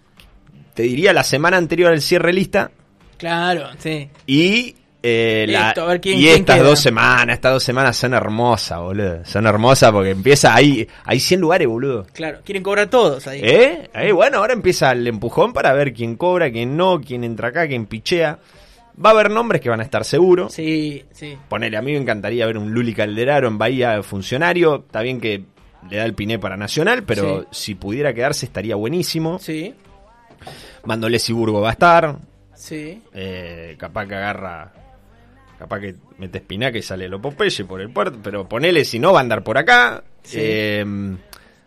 te 0.74 0.82
diría 0.84 1.12
la 1.12 1.24
semana 1.24 1.56
anterior 1.56 1.90
al 1.92 2.00
cierre 2.00 2.32
lista 2.32 2.70
Claro, 3.18 3.68
sí. 3.78 4.08
y 4.26 4.76
eh, 5.02 5.46
la- 5.48 5.66
Listo, 5.66 5.82
a 5.82 5.86
ver 5.86 6.00
quién- 6.00 6.18
y 6.18 6.22
quién 6.22 6.34
estas 6.40 6.56
queda. 6.56 6.68
dos 6.68 6.78
semanas, 6.80 7.34
estas 7.34 7.52
dos 7.52 7.62
semanas 7.62 7.96
son 7.96 8.14
hermosas, 8.14 8.78
boludo. 8.80 9.24
Son 9.24 9.46
hermosas 9.46 9.92
porque 9.92 10.10
empieza 10.10 10.54
ahí 10.54 10.86
hay 11.04 11.20
100 11.20 11.40
lugares, 11.40 11.66
boludo. 11.68 12.06
Claro. 12.12 12.40
Quieren 12.44 12.62
cobrar 12.62 12.88
todos 12.88 13.26
ahí. 13.26 13.40
¿Eh? 13.42 13.88
Ahí, 13.94 14.12
bueno, 14.12 14.38
ahora 14.38 14.52
empieza 14.52 14.92
el 14.92 15.06
empujón 15.06 15.52
para 15.52 15.72
ver 15.72 15.92
quién 15.94 16.16
cobra, 16.16 16.50
quién 16.50 16.76
no, 16.76 17.00
quién 17.00 17.24
entra 17.24 17.48
acá, 17.48 17.66
quién 17.66 17.86
pichea. 17.86 18.38
Va 19.02 19.10
a 19.10 19.12
haber 19.12 19.30
nombres 19.30 19.62
que 19.62 19.70
van 19.70 19.80
a 19.80 19.84
estar 19.84 20.04
seguros. 20.04 20.52
Sí, 20.52 21.04
sí. 21.12 21.36
Ponele, 21.48 21.76
a 21.78 21.82
mí 21.82 21.92
me 21.92 21.98
encantaría 21.98 22.44
ver 22.44 22.58
un 22.58 22.70
Luli 22.72 22.92
Calderaro 22.92 23.48
en 23.48 23.56
Bahía 23.56 24.02
funcionario. 24.02 24.84
Está 24.86 25.00
bien 25.00 25.18
que 25.20 25.42
le 25.88 25.96
da 25.96 26.04
el 26.04 26.12
piné 26.12 26.38
para 26.38 26.58
Nacional, 26.58 27.04
pero 27.04 27.46
si 27.50 27.74
pudiera 27.76 28.12
quedarse 28.12 28.44
estaría 28.44 28.74
buenísimo. 28.74 29.38
Sí, 29.38 29.74
Mandolesi 30.84 31.32
Burgo 31.32 31.60
va 31.62 31.70
a 31.70 31.72
estar. 31.72 32.16
sí. 32.54 33.00
eh, 33.14 33.76
capaz 33.78 34.06
que 34.06 34.14
agarra. 34.16 34.72
Capaz 35.60 35.78
que 35.80 35.94
mete 36.16 36.38
espinaca 36.38 36.78
y 36.78 36.82
sale 36.82 37.06
lo 37.06 37.20
Popeye 37.20 37.64
por 37.66 37.82
el 37.82 37.90
puerto. 37.90 38.18
Pero 38.22 38.48
ponele, 38.48 38.82
si 38.86 38.98
no, 38.98 39.12
va 39.12 39.18
a 39.18 39.22
andar 39.22 39.44
por 39.44 39.58
acá. 39.58 40.02
Sí. 40.22 40.38
Eh, 40.40 40.84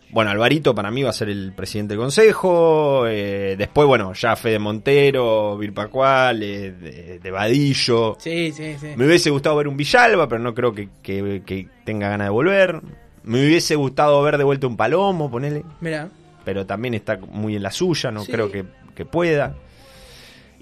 bueno, 0.10 0.32
Alvarito 0.32 0.74
para 0.74 0.90
mí 0.90 1.04
va 1.04 1.12
a 1.12 1.14
ser 1.14 1.30
el 1.30 1.54
presidente 1.54 1.94
del 1.94 2.02
consejo. 2.02 3.06
eh, 3.08 3.54
después, 3.56 3.88
bueno, 3.88 4.12
ya 4.14 4.36
Fede 4.36 4.58
Montero, 4.60 5.56
Virpacual, 5.60 6.42
eh, 6.42 6.72
de, 6.72 7.20
de 7.20 7.32
Vadillo. 7.32 8.16
Sí, 8.20 8.52
sí, 8.52 8.76
sí. 8.80 8.88
Me 8.98 9.06
hubiese 9.06 9.30
gustado 9.30 9.56
ver 9.58 9.68
un 9.68 9.78
Villalba, 9.78 10.28
pero 10.28 10.42
no 10.42 10.56
creo 10.56 10.74
que, 10.74 10.90
que- 11.04 11.44
que 11.46 11.68
tenga 11.86 12.10
ganas 12.10 12.28
de 12.28 12.32
volver. 12.32 12.82
Me 13.24 13.46
hubiese 13.46 13.76
gustado 13.76 14.22
ver 14.24 14.38
de 14.40 14.44
vuelta 14.44 14.66
un 14.68 14.76
Palomo, 14.76 15.30
ponele. 15.30 15.64
Mira. 15.82 16.10
Pero 16.44 16.66
también 16.66 16.96
está 16.96 17.18
muy 17.18 17.56
en 17.56 17.64
la 17.64 17.72
suya, 17.72 18.10
no 18.12 18.24
Sí. 18.26 18.32
creo 18.32 18.52
que, 18.52 18.66
que 18.96 19.06
pueda. 19.06 19.56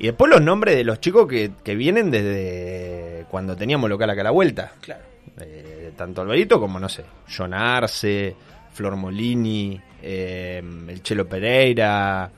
Y 0.02 0.08
después 0.08 0.32
los 0.32 0.42
nombres 0.42 0.76
de 0.76 0.84
los 0.84 1.00
chicos 1.00 1.28
que, 1.28 1.52
que 1.64 1.76
vienen 1.76 2.10
desde 2.10 3.26
cuando 3.30 3.56
teníamos 3.56 3.88
local 3.88 4.10
acá 4.10 4.22
a 4.22 4.24
la 4.24 4.32
vuelta. 4.32 4.72
Claro. 4.82 5.04
Eh, 5.40 5.92
tanto 5.96 6.22
Alvarito 6.22 6.60
como, 6.60 6.80
no 6.80 6.90
sé, 6.90 7.04
John 7.36 7.54
Arce, 7.54 8.36
Flor 8.74 8.96
Molini, 8.96 9.80
eh, 10.02 10.60
el 10.88 11.04
Chelo 11.04 11.28
Pereira, 11.28 12.32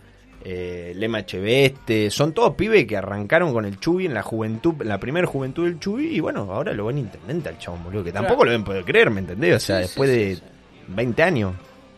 eh, 0.43 0.91
Lema 0.93 1.19
Echeveste. 1.19 2.09
Son 2.09 2.33
todos 2.33 2.53
pibes 2.55 2.85
que 2.85 2.97
arrancaron 2.97 3.53
con 3.53 3.63
el 3.63 3.79
Chubi 3.79 4.07
en 4.07 4.13
la 4.13 4.23
juventud, 4.23 4.73
en 4.81 4.89
la 4.89 4.99
primera 4.99 5.25
juventud 5.25 5.63
del 5.63 5.79
Chubi. 5.79 6.07
Y 6.17 6.19
bueno, 6.19 6.41
ahora 6.51 6.73
lo 6.73 6.87
ven 6.87 6.97
intendente 6.97 7.47
al 7.47 7.57
chabón, 7.59 7.85
boludo. 7.85 8.03
Que 8.03 8.11
tampoco 8.11 8.41
Claro. 8.41 8.51
lo 8.51 8.57
ven 8.57 8.65
poder 8.65 8.83
creer, 8.83 9.09
¿me 9.09 9.21
entendés? 9.21 9.55
O 9.55 9.59
sea, 9.59 9.77
Sí, 9.77 9.81
después 9.83 10.09
sí, 10.09 10.15
de 10.17 10.35
sí, 10.35 10.41
sí. 10.41 10.83
20 10.89 11.23
años. 11.23 11.53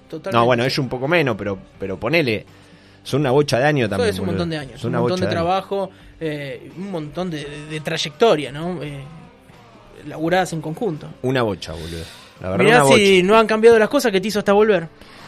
Totalmente. 0.07 0.37
No, 0.37 0.45
bueno, 0.45 0.61
ellos 0.63 0.77
un 0.77 0.89
poco 0.89 1.07
menos, 1.07 1.35
pero, 1.35 1.57
pero 1.79 1.99
ponele. 1.99 2.45
Son 3.05 3.21
una 3.21 3.31
bocha 3.31 3.57
de 3.59 3.65
años 3.65 3.89
también. 3.89 4.09
es 4.09 4.19
un 4.19 4.25
boludo. 4.25 4.33
montón 4.33 4.49
de 4.49 4.57
años, 4.57 4.81
Son 4.81 4.93
un 4.93 5.01
montón 5.01 5.21
de 5.21 5.27
trabajo, 5.27 5.89
eh, 6.19 6.69
un 6.75 6.91
montón 6.91 7.29
de, 7.31 7.45
de- 7.45 7.65
de 7.67 7.79
trayectoria, 7.79 8.51
¿no? 8.51 8.83
Eh, 8.83 8.99
laburadas 10.07 10.51
en 10.53 10.61
conjunto. 10.61 11.07
Una 11.21 11.41
bocha, 11.41 11.71
boludo. 11.73 12.03
La 12.41 12.49
verdad, 12.49 12.63
Mirá 12.65 12.75
una 12.77 12.83
bocha. 12.85 12.97
si 12.97 13.23
no 13.23 13.37
han 13.37 13.47
cambiado 13.47 13.79
las 13.79 13.89
cosas 13.89 14.11
que 14.11 14.19
te 14.19 14.27
hizo 14.27 14.39
hasta 14.39 14.51
volver. 14.53 14.87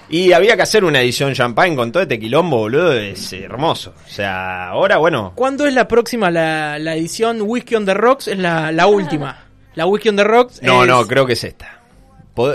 Y 0.10 0.32
había 0.32 0.56
que 0.56 0.62
hacer 0.62 0.84
una 0.86 1.02
edición 1.02 1.34
champagne 1.34 1.76
con 1.76 1.92
todo 1.92 2.02
este 2.04 2.18
quilombo, 2.20 2.58
boludo. 2.60 2.94
Es 2.94 3.32
hermoso. 3.34 3.94
O 4.06 4.10
sea, 4.10 4.70
ahora, 4.70 4.98
bueno. 4.98 5.34
¿Cuándo 5.36 5.66
es 5.66 5.74
la 5.74 5.88
próxima? 5.88 6.32
La, 6.32 6.80
la 6.80 6.96
edición 6.96 7.42
Whiskey 7.42 7.76
on 7.76 7.86
the 7.86 7.94
Rocks 7.94 8.28
es 8.28 8.38
la, 8.38 8.72
la 8.72 8.88
última. 8.88 9.44
La 9.76 9.86
Whiskey 9.86 10.10
on 10.10 10.16
the 10.16 10.24
Rocks 10.24 10.60
No, 10.63 10.82
es- 10.84 10.90
no, 10.90 11.06
creo 11.06 11.26
que 11.28 11.34
es 11.34 11.44
esta. 11.44 11.77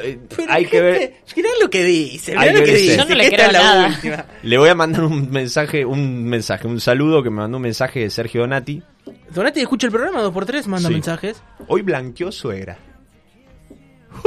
Eh, 0.02 0.18
Pero 0.36 0.52
hay 0.52 0.66
que 0.66 0.80
ver. 0.80 0.98
gente, 0.98 1.16
Mirá 1.36 1.48
lo 1.60 1.68
que 1.70 1.82
dice, 1.84 2.32
mirá 2.36 2.52
lo 2.52 2.64
que 2.64 2.74
dice. 2.74 2.96
Yo 2.96 3.04
no 3.04 3.14
le 3.14 3.28
creo 3.30 3.50
la 3.52 3.58
nada. 3.58 3.88
última. 3.88 4.26
Le 4.42 4.58
voy 4.58 4.68
a 4.68 4.74
mandar 4.74 5.04
un 5.04 5.30
mensaje, 5.30 5.84
un 5.84 6.24
mensaje, 6.24 6.66
un 6.68 6.80
saludo 6.80 7.22
que 7.22 7.30
me 7.30 7.36
mandó 7.36 7.56
un 7.56 7.62
mensaje 7.62 8.00
de 8.00 8.10
Sergio 8.10 8.42
Donati. 8.42 8.82
Donati 9.34 9.60
escucha 9.60 9.86
el 9.88 9.92
programa 9.92 10.22
2x3, 10.22 10.66
manda 10.66 10.88
Sí. 10.88 10.94
mensajes. 10.94 11.42
Hoy 11.66 11.82
blanqueó 11.82 12.30
suegra. 12.30 12.78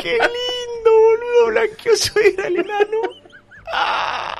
¡Qué 0.00 0.12
lindo, 0.12 0.90
boludo! 0.90 1.46
Blanqueó 1.48 1.96
suegra 1.96 2.46
el 2.48 2.56
enano. 2.56 2.98
Ah. 3.72 4.34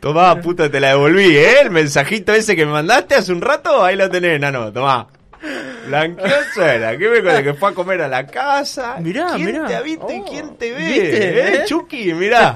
Tomá, 0.00 0.40
puta, 0.40 0.70
te 0.70 0.80
la 0.80 0.88
devolví, 0.90 1.36
¿eh? 1.36 1.60
El 1.62 1.70
mensajito 1.70 2.32
ese 2.32 2.56
que 2.56 2.66
me 2.66 2.72
mandaste 2.72 3.14
hace 3.14 3.32
un 3.32 3.40
rato, 3.40 3.84
ahí 3.84 3.96
lo 3.96 4.08
tenés, 4.10 4.36
enano, 4.36 4.72
tomá. 4.72 5.08
Blanqueó 5.86 6.26
suegra, 6.54 6.96
¿qué 6.96 7.08
me 7.08 7.20
cuenta? 7.22 7.42
Que 7.42 7.54
fue 7.54 7.70
a 7.70 7.72
comer 7.72 8.02
a 8.02 8.08
la 8.08 8.26
casa. 8.26 8.96
Mirá, 9.00 9.32
¿Quién 9.34 9.46
mirá. 9.46 9.66
te 9.66 9.74
ha 9.76 9.80
visto 9.82 10.06
y 10.10 10.20
Oh, 10.20 10.24
quién 10.24 10.56
te 10.56 10.72
ve? 10.72 10.78
¿viste, 10.78 11.28
¿Eh, 11.28 11.54
eh? 11.56 11.62
Chucky? 11.66 12.14
Mirá. 12.14 12.54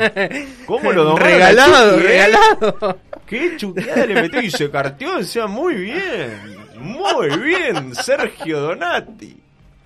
¿Cómo 0.67 0.93
lo 0.93 1.05
domó 1.05 1.19
la 1.19 1.25
Regalado, 1.27 1.91
Chucky, 1.97 2.05
eh? 2.05 2.09
regalado. 2.09 2.99
Qué 3.27 3.57
chuqueada 3.57 4.07
le 4.07 4.15
metió 4.23 4.41
y 4.41 4.51
se 4.51 4.71
carteó, 4.71 5.19
decía 5.19 5.47
muy 5.47 5.75
bien. 5.75 6.57
Muy 6.79 7.37
bien, 7.39 7.95
Sergio 7.95 8.61
Donati. 8.61 9.37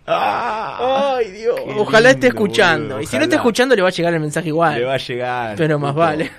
Ah, 0.06 1.14
Ay, 1.16 1.30
Dios. 1.30 1.58
Ojalá 1.76 2.10
esté 2.10 2.26
escuchando. 2.28 2.96
boludo, 2.96 3.00
y 3.02 3.06
si 3.06 3.16
no 3.16 3.24
está 3.24 3.36
escuchando, 3.36 3.76
le 3.76 3.82
va 3.82 3.88
a 3.88 3.92
llegar 3.92 4.12
el 4.12 4.20
mensaje 4.20 4.48
igual. 4.48 4.78
le 4.78 4.84
va 4.84 4.94
a 4.94 4.98
llegar. 4.98 5.54
Pero 5.56 5.78
más 5.78 5.92
puto. 5.92 6.00
vale. 6.00 6.30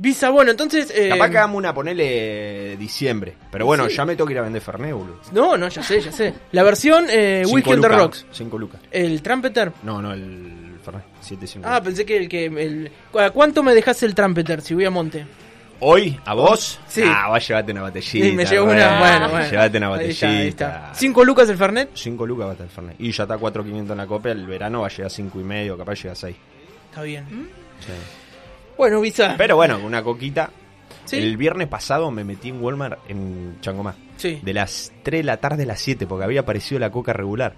Visa, 0.00 0.30
bueno, 0.30 0.52
entonces. 0.52 0.92
eh, 0.94 1.08
Capaz 1.08 1.28
que 1.28 1.38
hagamos 1.38 1.56
una, 1.58 1.74
ponele 1.74 2.76
diciembre. 2.76 3.34
Pero 3.50 3.66
bueno, 3.66 3.88
Sí. 3.88 3.96
ya 3.96 4.04
me 4.04 4.14
tengo 4.14 4.26
que 4.28 4.32
ir 4.34 4.38
a 4.38 4.42
vender 4.42 4.62
Fernet, 4.62 4.92
boludo. 4.94 5.20
No, 5.32 5.56
no, 5.56 5.68
ya 5.68 5.82
sé, 5.82 6.00
ya 6.00 6.12
sé. 6.12 6.32
La 6.52 6.62
versión 6.62 7.06
eh, 7.10 7.42
Cinco 7.44 7.54
Weekend 7.56 7.84
Rocks. 7.84 8.26
Cinco 8.30 8.58
lucas. 8.58 8.80
El 8.92 9.20
Trumpeter. 9.22 9.72
No, 9.82 10.00
no, 10.00 10.12
el 10.12 10.76
Fernet. 10.84 11.02
7.50. 11.22 11.60
Ah, 11.64 11.82
pensé 11.82 12.06
que 12.06 12.16
el 12.16 12.28
que. 12.28 12.46
El... 12.46 12.90
¿A 13.18 13.30
¿Cuánto 13.30 13.62
me 13.64 13.74
dejas 13.74 14.00
el 14.04 14.14
Trumpeter 14.14 14.60
si 14.62 14.72
voy 14.74 14.84
a 14.84 14.90
Monte? 14.90 15.26
Hoy, 15.80 16.18
a 16.24 16.34
vos. 16.34 16.78
Sí. 16.88 17.02
Ah, 17.04 17.28
vas 17.28 17.44
a 17.44 17.46
llevarte 17.48 17.72
una 17.72 17.82
botellita. 17.82 18.26
Sí, 18.26 18.32
me 18.32 18.44
llevo 18.46 18.66
una. 18.70 18.98
Bueno, 19.00 19.28
bueno. 19.30 19.50
Llévate 19.50 19.78
una 19.78 19.86
Ahí 19.88 19.92
botellita. 19.92 20.26
está, 20.26 20.38
ahí 20.40 20.48
está. 20.48 20.92
¿Cinco 20.94 21.24
lucas 21.24 21.48
el 21.48 21.56
Fernet? 21.56 21.90
5 21.94 22.26
lucas 22.26 22.46
va 22.46 22.50
a 22.50 22.52
estar 22.52 22.66
el 22.66 22.72
Fernet. 22.72 22.96
Y 23.00 23.10
ya 23.12 23.24
está 23.24 23.36
4.500 23.36 23.90
en 23.92 23.96
la 23.96 24.06
copia. 24.06 24.32
El 24.32 24.46
verano 24.46 24.80
va 24.82 24.86
a 24.86 24.90
llegar 24.90 25.06
a 25.06 25.10
5 25.10 25.40
y 25.40 25.44
medio, 25.44 25.76
capaz 25.76 25.94
llega 25.96 26.12
a 26.12 26.16
6. 26.16 26.36
Está 26.90 27.02
bien. 27.02 27.24
Bueno, 28.78 29.00
Visa. 29.02 29.34
Pero 29.36 29.56
bueno, 29.56 29.78
una 29.84 30.02
coquita. 30.02 30.50
Sí. 31.04 31.16
El 31.16 31.36
viernes 31.36 31.68
pasado 31.68 32.10
me 32.10 32.22
metí 32.24 32.48
en 32.50 32.62
Walmart 32.62 32.98
en 33.08 33.58
Changomá. 33.60 33.94
Sí. 34.16 34.40
De 34.42 34.52
las 34.54 34.92
3 35.02 35.20
de 35.20 35.24
la 35.24 35.36
tarde 35.38 35.64
a 35.64 35.66
las 35.66 35.80
7, 35.80 36.06
porque 36.06 36.24
había 36.24 36.40
aparecido 36.40 36.78
la 36.78 36.90
coca 36.90 37.12
regular. 37.12 37.54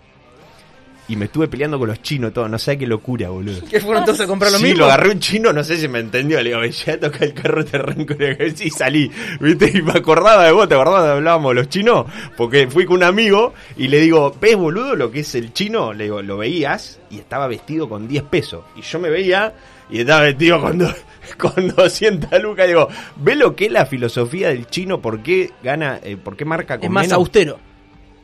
Y 1.09 1.16
me 1.16 1.24
estuve 1.24 1.48
peleando 1.48 1.76
con 1.76 1.88
los 1.88 2.00
chinos, 2.02 2.33
todo. 2.33 2.48
No 2.48 2.56
sé 2.56 2.78
qué 2.78 2.87
locura, 2.87 3.30
boludo. 3.30 3.62
¿Qué 3.68 3.80
fueron 3.80 4.04
todos 4.04 4.20
a 4.20 4.28
comprar 4.28 4.52
lo 4.52 4.59
sí, 4.59 4.64
mismo? 4.64 4.78
lo 4.78 4.85
agarré 4.85 5.11
un 5.11 5.18
chino, 5.18 5.52
no 5.52 5.64
sé 5.64 5.76
si 5.76 5.88
me 5.88 5.98
entendió. 5.98 6.40
Le 6.40 6.50
digo, 6.50 6.64
ya 6.64 7.00
toca 7.00 7.24
el 7.24 7.35
carro, 7.35 7.64
te 7.64 7.76
arranco 7.78 8.14
y 8.61 8.70
salí. 8.70 9.11
¿Viste? 9.40 9.72
Y 9.76 9.83
me 9.83 9.90
acordaba 9.90 10.44
de 10.44 10.52
vos, 10.52 10.68
¿te 10.68 10.74
acordabas 10.76 11.04
de 11.06 11.11
hablábamos 11.11 11.52
los 11.52 11.68
chinos? 11.68 12.06
Porque 12.37 12.68
fui 12.68 12.85
con 12.87 12.98
un 12.98 13.02
amigo 13.02 13.52
y 13.76 13.88
le 13.88 13.98
digo, 13.98 14.33
¿ves, 14.40 14.54
boludo, 14.56 14.94
lo 14.94 15.11
que 15.11 15.20
es 15.20 15.35
el 15.35 15.52
chino? 15.52 15.92
Le 15.92 16.04
digo, 16.04 16.22
lo 16.22 16.37
veías 16.37 17.00
y 17.11 17.18
estaba 17.18 17.48
vestido 17.48 17.88
con 17.88 18.06
10 18.06 18.22
pesos. 18.24 18.62
Y 18.76 18.83
yo 18.83 19.00
me 19.00 19.11
veía 19.11 19.52
y 19.90 20.00
estaba 20.02 20.20
vestido 20.20 20.61
con, 20.61 20.78
do- 20.78 20.94
con 21.38 21.69
200 21.69 22.43
lucas. 22.43 22.66
Digo, 22.69 22.88
¿ves 23.16 23.37
lo 23.37 23.55
que 23.57 23.66
es 23.66 23.73
la 23.73 23.87
filosofía 23.87 24.49
del 24.49 24.66
chino? 24.66 25.01
¿Por 25.01 25.23
qué 25.23 25.51
gana, 25.62 26.01
eh, 26.03 26.16
por 26.16 26.37
qué 26.37 26.45
marca 26.45 26.77
con 26.79 26.85
Es 26.85 26.90
más 26.90 27.05
menos? 27.07 27.16
austero. 27.19 27.59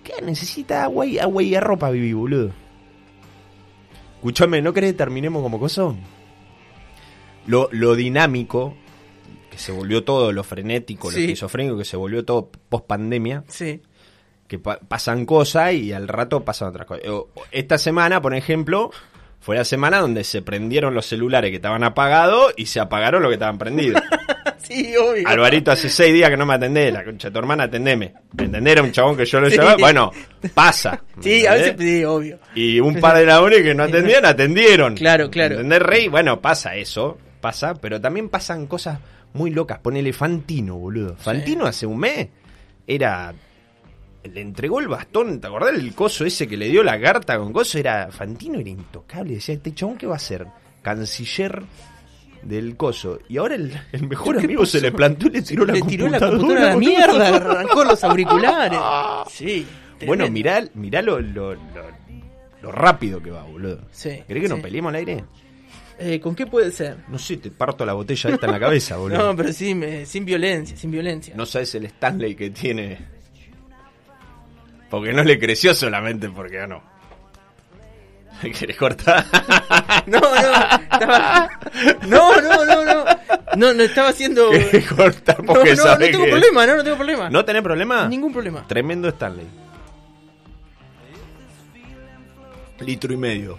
¿Qué? 0.04 0.14
Necesita 0.22 0.84
agua 0.84 1.04
y, 1.06 1.18
agua 1.18 1.42
y 1.42 1.58
ropa, 1.58 1.90
Vivi, 1.90 2.12
boludo. 2.12 2.50
Escuchame, 4.16 4.62
¿no 4.62 4.72
crees 4.72 4.92
que 4.92 4.98
terminemos 4.98 5.42
como 5.42 5.58
coso? 5.60 5.96
Lo, 7.46 7.68
lo 7.70 7.94
dinámico, 7.94 8.74
que 9.50 9.58
se 9.58 9.72
volvió 9.72 10.04
todo, 10.04 10.32
lo 10.32 10.42
frenético, 10.42 11.10
lo 11.10 11.16
Sí. 11.16 11.22
esquizofrénico, 11.24 11.78
que 11.78 11.84
se 11.84 11.96
volvió 11.96 12.24
todo 12.24 12.50
post 12.68 12.86
pandemia, 12.86 13.44
Sí. 13.48 13.82
que 14.48 14.58
pa- 14.58 14.78
pasan 14.80 15.26
cosas 15.26 15.74
y 15.74 15.92
al 15.92 16.08
rato 16.08 16.44
pasan 16.44 16.68
otras 16.68 16.86
cosas. 16.86 17.04
Esta 17.52 17.78
semana, 17.78 18.20
por 18.20 18.34
ejemplo, 18.34 18.90
fue 19.46 19.54
la 19.54 19.64
semana 19.64 20.00
donde 20.00 20.24
se 20.24 20.42
prendieron 20.42 20.92
los 20.92 21.06
celulares 21.06 21.50
que 21.50 21.56
estaban 21.58 21.84
apagados 21.84 22.52
y 22.56 22.66
se 22.66 22.80
apagaron 22.80 23.22
los 23.22 23.30
que 23.30 23.34
estaban 23.34 23.58
prendidos. 23.58 24.02
Sí, 24.58 24.96
obvio. 24.96 25.28
Alvarito, 25.28 25.70
hace 25.70 25.88
seis 25.88 26.12
días 26.12 26.28
que 26.28 26.36
no 26.36 26.44
me 26.44 26.54
atendés, 26.54 26.92
la 26.92 27.04
concha 27.04 27.28
de 27.28 27.32
tu 27.32 27.38
hermana, 27.38 27.64
atendeme. 27.64 28.14
¿Me 28.32 28.44
entendés? 28.46 28.72
Era 28.72 28.82
un 28.82 28.90
chabón 28.90 29.16
que 29.16 29.24
yo 29.24 29.38
lo 29.38 29.48
Sí. 29.48 29.56
llamaba. 29.56 29.76
Bueno, 29.76 30.10
pasa. 30.54 31.00
¿me 31.14 31.22
Sí, 31.22 31.46
a 31.46 31.54
veces 31.54 31.76
sí, 31.78 32.04
obvio. 32.04 32.40
Y 32.56 32.80
un 32.80 32.96
par 32.96 33.16
de 33.16 33.26
ladrones 33.26 33.62
que 33.62 33.74
no 33.76 33.84
atendían, 33.84 34.24
atendieron. 34.24 34.96
Claro, 34.96 35.30
claro. 35.30 35.54
¿Entendés, 35.54 35.78
Rey? 35.82 36.08
Bueno, 36.08 36.40
pasa 36.40 36.74
eso, 36.74 37.16
pasa, 37.40 37.74
pero 37.74 38.00
también 38.00 38.28
pasan 38.28 38.66
cosas 38.66 38.98
muy 39.34 39.50
locas. 39.52 39.78
Ponele 39.78 40.12
Fantino, 40.12 40.74
boludo. 40.76 41.14
Fantino 41.16 41.66
hace 41.66 41.86
un 41.86 41.98
mes 42.00 42.28
era. 42.88 43.32
Le 44.28 44.40
entregó 44.40 44.80
el 44.80 44.88
bastón, 44.88 45.40
¿te 45.40 45.46
acordás 45.46 45.74
el 45.74 45.94
coso 45.94 46.24
ese 46.24 46.46
que 46.48 46.56
le 46.56 46.68
dio 46.68 46.82
la 46.82 47.00
carta 47.00 47.38
con 47.38 47.52
coso? 47.52 47.78
Era. 47.78 48.08
Fantino 48.10 48.58
era 48.58 48.68
intocable. 48.70 49.34
Decía, 49.34 49.54
¿este 49.54 49.74
chabón 49.74 49.96
qué 49.96 50.06
va 50.06 50.16
a 50.16 50.20
ser? 50.20 50.46
Canciller 50.82 51.62
del 52.42 52.76
coso. 52.76 53.18
Y 53.28 53.38
ahora 53.38 53.56
el, 53.56 53.72
el 53.92 54.08
mejor 54.08 54.38
¿Qué 54.38 54.44
amigo 54.44 54.64
se 54.66 54.80
le 54.80 54.92
plantó 54.92 55.26
y 55.26 55.30
le 55.30 55.42
tiró 55.42 55.64
la 55.66 55.72
Le 55.74 55.82
tiró 55.82 56.08
la 56.08 56.20
computadora. 56.20 56.38
computadora 56.40 56.66
a 56.66 56.74
la 56.74 56.76
mierda, 56.76 57.36
arrancó 57.36 57.84
los 57.84 58.04
auriculares. 58.04 58.78
Sí. 59.30 59.66
Bueno, 60.06 60.28
mirá, 60.30 60.62
mirá 60.74 61.00
lo, 61.02 61.18
lo, 61.20 61.54
lo- 61.54 61.60
lo 62.62 62.72
rápido 62.72 63.22
que 63.22 63.30
va, 63.30 63.42
boludo. 63.44 63.80
Sí, 63.90 64.10
¿Querés 64.28 64.42
que 64.42 64.48
sí. 64.48 64.54
nos 64.54 64.60
peleemos 64.60 64.90
al 64.90 64.94
aire? 64.96 65.24
Eh, 65.98 66.20
¿Con 66.20 66.34
qué 66.34 66.46
puede 66.46 66.70
ser? 66.70 66.98
No 67.08 67.18
sé, 67.18 67.38
te 67.38 67.50
parto 67.50 67.86
la 67.86 67.94
botella 67.94 68.30
esta 68.30 68.44
en 68.46 68.52
la 68.52 68.60
cabeza, 68.60 68.96
boludo. 68.98 69.18
No, 69.18 69.34
pero 69.36 69.52
sí, 69.52 69.74
me- 69.74 70.04
sin 70.04 70.24
violencia, 70.26 70.76
sin 70.76 70.90
violencia. 70.90 71.34
No 71.36 71.46
sabes 71.46 71.74
el 71.74 71.86
Stanley 71.86 72.34
que 72.34 72.50
tiene. 72.50 73.15
Porque 74.90 75.12
no 75.12 75.22
le 75.24 75.38
creció 75.38 75.74
solamente 75.74 76.28
porque 76.30 76.56
ganó. 76.58 76.82
¿Querés 78.40 78.76
cortar? 78.76 79.24
No, 80.06 80.20
no, 80.20 80.28
estaba... 80.28 81.50
No, 82.06 82.40
no, 82.40 82.64
no, 82.64 82.84
no. 82.84 83.04
No, 83.56 83.74
no 83.74 83.82
estaba 83.82 84.10
haciendo... 84.10 84.50
¿Querés 84.50 84.86
cortar 84.92 85.40
No, 85.42 85.54
porque 85.54 85.70
no, 85.70 85.76
no 85.76 85.82
sabés 85.82 86.10
tengo 86.12 86.24
que- 86.24 86.30
problema, 86.30 86.66
no, 86.66 86.76
no 86.76 86.84
tengo 86.84 86.96
problema. 86.96 87.30
¿No 87.30 87.44
tenés 87.44 87.62
problema? 87.62 88.06
Ningún 88.08 88.32
problema. 88.32 88.64
Tremendo 88.68 89.08
Stanley. 89.08 89.46
Litro 92.80 93.12
y 93.12 93.16
medio. 93.16 93.58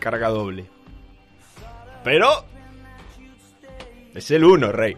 Carga 0.00 0.28
doble. 0.28 0.66
Pero. 2.02 2.44
Es 4.14 4.30
el 4.32 4.44
uno, 4.44 4.70
rey. 4.72 4.96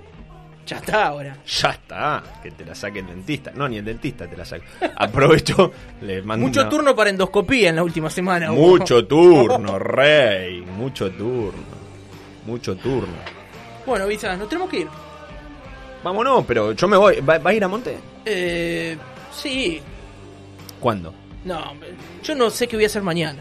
Ya 0.66 0.78
está 0.78 1.06
ahora. 1.06 1.36
Ya 1.46 1.70
está. 1.70 2.22
Que 2.42 2.50
te 2.50 2.64
la 2.64 2.74
saque 2.74 2.98
el 2.98 3.06
dentista. 3.06 3.52
No, 3.54 3.68
ni 3.68 3.78
el 3.78 3.84
dentista 3.84 4.26
te 4.28 4.36
la 4.36 4.44
saca. 4.44 4.64
Aprovecho. 4.96 5.72
Le 6.02 6.22
mando 6.22 6.44
Mucho 6.46 6.60
una- 6.62 6.68
turno 6.70 6.96
para 6.96 7.10
endoscopía 7.10 7.68
en 7.70 7.76
la 7.76 7.84
última 7.84 8.10
semana. 8.10 8.50
Mucho 8.50 9.06
turno, 9.06 9.78
rey. 9.78 10.60
Mucho 10.62 11.10
turno. 11.12 11.76
Mucho 12.46 12.76
turno. 12.76 13.14
Bueno, 13.86 14.06
Visa, 14.08 14.36
nos 14.36 14.48
tenemos 14.48 14.68
que 14.68 14.80
ir. 14.80 14.88
Vámonos, 16.02 16.44
pero 16.46 16.72
yo 16.72 16.88
me 16.88 16.96
voy. 16.96 17.20
¿Va, 17.20 17.38
va 17.38 17.50
a 17.50 17.54
ir 17.54 17.62
a 17.64 17.68
Monte? 17.68 17.96
Eh, 18.24 18.96
sí. 19.32 19.80
¿Cuándo? 20.80 21.14
No, 21.44 21.74
yo 22.24 22.34
no 22.34 22.50
sé 22.50 22.66
qué 22.66 22.76
voy 22.76 22.84
a 22.84 22.88
hacer 22.88 23.02
mañana. 23.02 23.38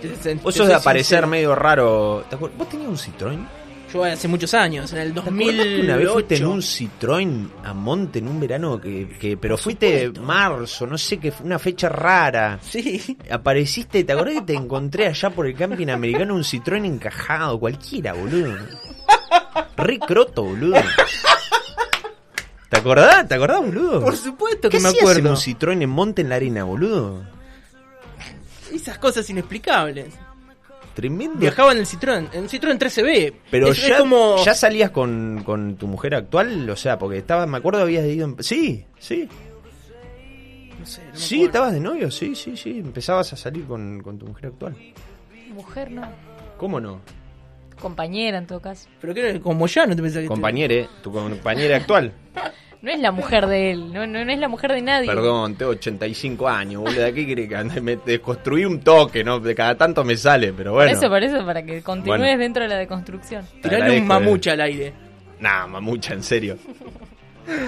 Te- 0.00 0.08
te- 0.08 0.34
Vos 0.34 0.52
te 0.54 0.58
sos 0.58 0.66
de 0.68 0.74
aparecer 0.74 1.04
sincero. 1.18 1.26
medio 1.28 1.54
raro. 1.54 2.24
¿Vos 2.58 2.68
tenías 2.68 2.88
un 2.88 2.96
Citroën? 2.96 3.46
Yo 3.92 4.04
hace 4.04 4.26
muchos 4.26 4.54
años, 4.54 4.90
en 4.92 4.98
el 5.00 5.12
¿Te 5.12 5.20
acordás 5.20 5.36
que 5.38 5.44
2008. 5.44 5.84
una 5.84 5.96
vez 5.96 6.10
fuiste 6.10 6.36
en 6.36 6.46
un 6.46 6.62
Citroën 6.62 7.48
a 7.64 7.74
Monte 7.74 8.18
en 8.20 8.28
un 8.28 8.40
verano 8.40 8.80
que, 8.80 9.06
que 9.20 9.36
pero 9.36 9.58
fuiste 9.58 10.10
marzo, 10.20 10.86
no 10.86 10.96
sé 10.96 11.18
qué, 11.18 11.30
fue 11.30 11.44
una 11.44 11.58
fecha 11.58 11.88
rara. 11.90 12.58
Sí. 12.62 13.18
Apareciste, 13.30 14.04
¿te 14.04 14.12
acordás 14.12 14.34
que 14.36 14.42
te 14.42 14.54
encontré 14.54 15.08
allá 15.08 15.28
por 15.30 15.46
el 15.46 15.54
camping 15.54 15.88
americano 15.88 16.34
un 16.34 16.42
Citroën 16.42 16.86
encajado, 16.86 17.58
cualquiera, 17.60 18.14
boludo? 18.14 18.56
Re 19.76 19.98
croto, 19.98 20.44
boludo. 20.44 20.80
¿Te 22.70 22.78
acordás? 22.78 23.28
¿Te 23.28 23.34
acordás, 23.34 23.60
boludo? 23.60 24.00
Por 24.00 24.16
supuesto 24.16 24.70
que 24.70 24.78
¿Qué 24.78 24.82
me 24.82 24.88
acuerdo. 24.88 25.30
un 25.30 25.36
Citroën 25.36 25.82
en 25.82 25.90
Monte 25.90 26.22
en 26.22 26.30
la 26.30 26.36
arena, 26.36 26.64
boludo? 26.64 27.22
Esas 28.72 28.96
cosas 28.96 29.28
inexplicables. 29.28 30.14
Tremendo. 30.94 31.38
Viajaba 31.38 31.72
en 31.72 31.78
el 31.78 31.86
Citroën, 31.86 32.28
en 32.32 32.42
un 32.42 32.48
Citroën 32.48 32.78
13B. 32.78 33.32
Pero 33.50 33.68
es, 33.68 33.78
es 33.78 33.88
ya, 33.88 33.98
como... 33.98 34.42
ya 34.44 34.54
salías 34.54 34.90
con, 34.90 35.42
con 35.44 35.76
tu 35.76 35.86
mujer 35.86 36.14
actual, 36.14 36.68
o 36.68 36.76
sea, 36.76 36.98
porque 36.98 37.18
estaba, 37.18 37.46
me 37.46 37.58
acuerdo 37.58 37.80
habías 37.80 38.06
ido 38.06 38.26
en... 38.26 38.42
Sí, 38.42 38.84
sí, 38.98 39.28
No 40.78 40.86
sé, 40.86 41.02
no 41.04 41.12
me 41.12 41.18
sí, 41.18 41.44
estabas 41.44 41.72
de 41.72 41.80
novio, 41.80 42.10
sí, 42.10 42.34
sí, 42.34 42.56
sí, 42.56 42.78
empezabas 42.78 43.32
a 43.32 43.36
salir 43.36 43.64
con, 43.64 44.02
con 44.02 44.18
tu 44.18 44.26
mujer 44.26 44.46
actual. 44.46 44.76
Mujer 45.54 45.90
no. 45.90 46.08
¿Cómo 46.58 46.80
no? 46.80 47.00
Compañera 47.80 48.38
en 48.38 48.46
todo 48.46 48.60
caso. 48.60 48.88
Pero 49.00 49.14
que 49.14 49.28
era 49.30 49.40
como 49.40 49.66
ya, 49.66 49.86
no 49.86 49.96
te 49.96 50.02
pensás 50.02 50.22
que... 50.22 50.28
Compañere, 50.28 50.88
tu 51.02 51.10
compañera 51.10 51.76
actual. 51.76 52.12
No 52.82 52.90
es 52.90 52.98
la 52.98 53.12
mujer 53.12 53.46
de 53.46 53.70
él, 53.70 53.92
no, 53.92 54.06
no, 54.08 54.24
no 54.24 54.32
es 54.32 54.38
la 54.40 54.48
mujer 54.48 54.72
de 54.72 54.82
nadie. 54.82 55.06
Perdón, 55.06 55.54
tengo 55.54 55.70
85 55.70 56.48
años, 56.48 56.82
boludo. 56.82 57.00
¿De 57.00 57.14
qué 57.14 57.24
quiere 57.26 57.48
que 57.48 57.54
ande? 57.54 57.80
Me 57.80 57.96
desconstruí 57.96 58.64
un 58.64 58.80
toque, 58.80 59.22
¿no? 59.22 59.38
De 59.38 59.54
cada 59.54 59.76
tanto 59.76 60.02
me 60.02 60.16
sale, 60.16 60.52
pero 60.52 60.72
Por 60.72 60.82
bueno. 60.82 60.98
eso, 60.98 61.08
por 61.08 61.22
eso, 61.22 61.46
para 61.46 61.62
que 61.62 61.80
continúes 61.82 62.20
Bueno. 62.20 62.38
dentro 62.38 62.62
de 62.64 62.68
la 62.68 62.76
deconstrucción. 62.76 63.46
Tirale 63.62 64.00
un 64.00 64.06
mamucha 64.06 64.52
al 64.52 64.62
aire. 64.62 64.92
Nah, 65.38 65.66
mamucha, 65.68 66.14
en 66.14 66.22
serio. 66.24 66.58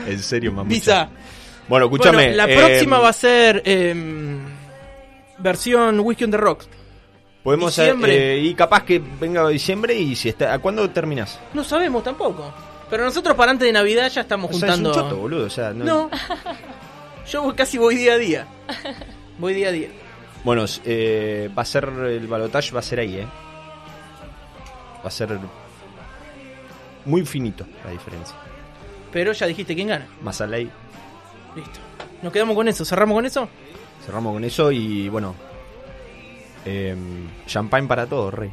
En 0.06 0.18
serio, 0.18 0.52
mamucha. 0.52 0.74
Visa. 0.74 1.08
Bueno, 1.68 1.86
escúchame. 1.86 2.16
Bueno, 2.28 2.36
la 2.36 2.44
eh, 2.48 2.56
próxima 2.56 2.98
va 2.98 3.08
a 3.08 3.12
ser 3.12 3.62
em, 3.64 4.38
versión 5.38 6.00
Whisky 6.00 6.24
on 6.24 6.30
the 6.32 6.36
Rocks. 6.36 6.68
Podemos 7.42 7.76
diciembre. 7.76 8.34
eh, 8.34 8.38
y 8.38 8.54
capaz 8.54 8.84
que 8.84 9.00
venga 9.20 9.46
diciembre 9.48 9.94
y 9.94 10.16
si 10.16 10.28
está. 10.30 10.52
¿A 10.54 10.58
cuándo 10.58 10.88
terminás? 10.90 11.38
No 11.52 11.62
sabemos 11.62 12.02
tampoco. 12.02 12.52
Pero 12.94 13.06
nosotros 13.06 13.36
para 13.36 13.50
antes 13.50 13.66
de 13.66 13.72
Navidad 13.72 14.08
ya 14.08 14.20
estamos 14.20 14.48
O 14.48 14.54
sea, 14.56 14.68
es 14.68 14.78
un 14.78 14.84
juntando. 14.84 14.94
choto, 14.94 15.16
boludo. 15.16 15.46
O 15.46 15.50
sea, 15.50 15.72
no. 15.72 15.84
No. 15.84 16.10
Yo 17.28 17.56
casi 17.56 17.76
voy 17.76 17.96
día 17.96 18.12
a 18.12 18.18
día. 18.18 18.46
Voy 19.36 19.52
día 19.52 19.70
a 19.70 19.72
día. 19.72 19.88
Bueno, 20.44 20.64
eh, 20.84 21.50
va 21.58 21.62
a 21.62 21.64
ser 21.64 21.88
el 21.88 22.28
balotage, 22.28 22.70
va 22.70 22.78
a 22.78 22.82
ser 22.84 23.00
ahí, 23.00 23.16
¿eh? 23.16 23.26
Va 25.04 25.08
a 25.08 25.10
ser 25.10 25.36
muy 27.04 27.26
finito 27.26 27.66
la 27.84 27.90
diferencia. 27.90 28.36
Pero 29.10 29.32
ya 29.32 29.48
dijiste 29.48 29.74
quién 29.74 29.88
gana. 29.88 30.06
Masaley, 30.22 30.70
Listo. 31.56 31.80
Nos 32.22 32.32
quedamos 32.32 32.54
con 32.54 32.68
eso. 32.68 32.84
¿Cerramos 32.84 33.16
con 33.16 33.26
eso? 33.26 33.48
cerramos 34.06 34.34
con 34.34 34.44
eso 34.44 34.70
y 34.70 35.08
bueno. 35.08 35.34
Eh, 36.64 36.94
champagne 37.46 37.88
para 37.88 38.06
todos, 38.06 38.32
rey. 38.32 38.52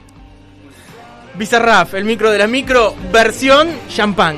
Bizarraf, 1.35 1.93
el 1.93 2.05
micro 2.05 2.31
de 2.31 2.37
la 2.37 2.47
micro, 2.47 2.95
versión 3.11 3.69
champán. 3.87 4.37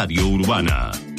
Radio 0.00 0.32
Urbana. 0.32 1.09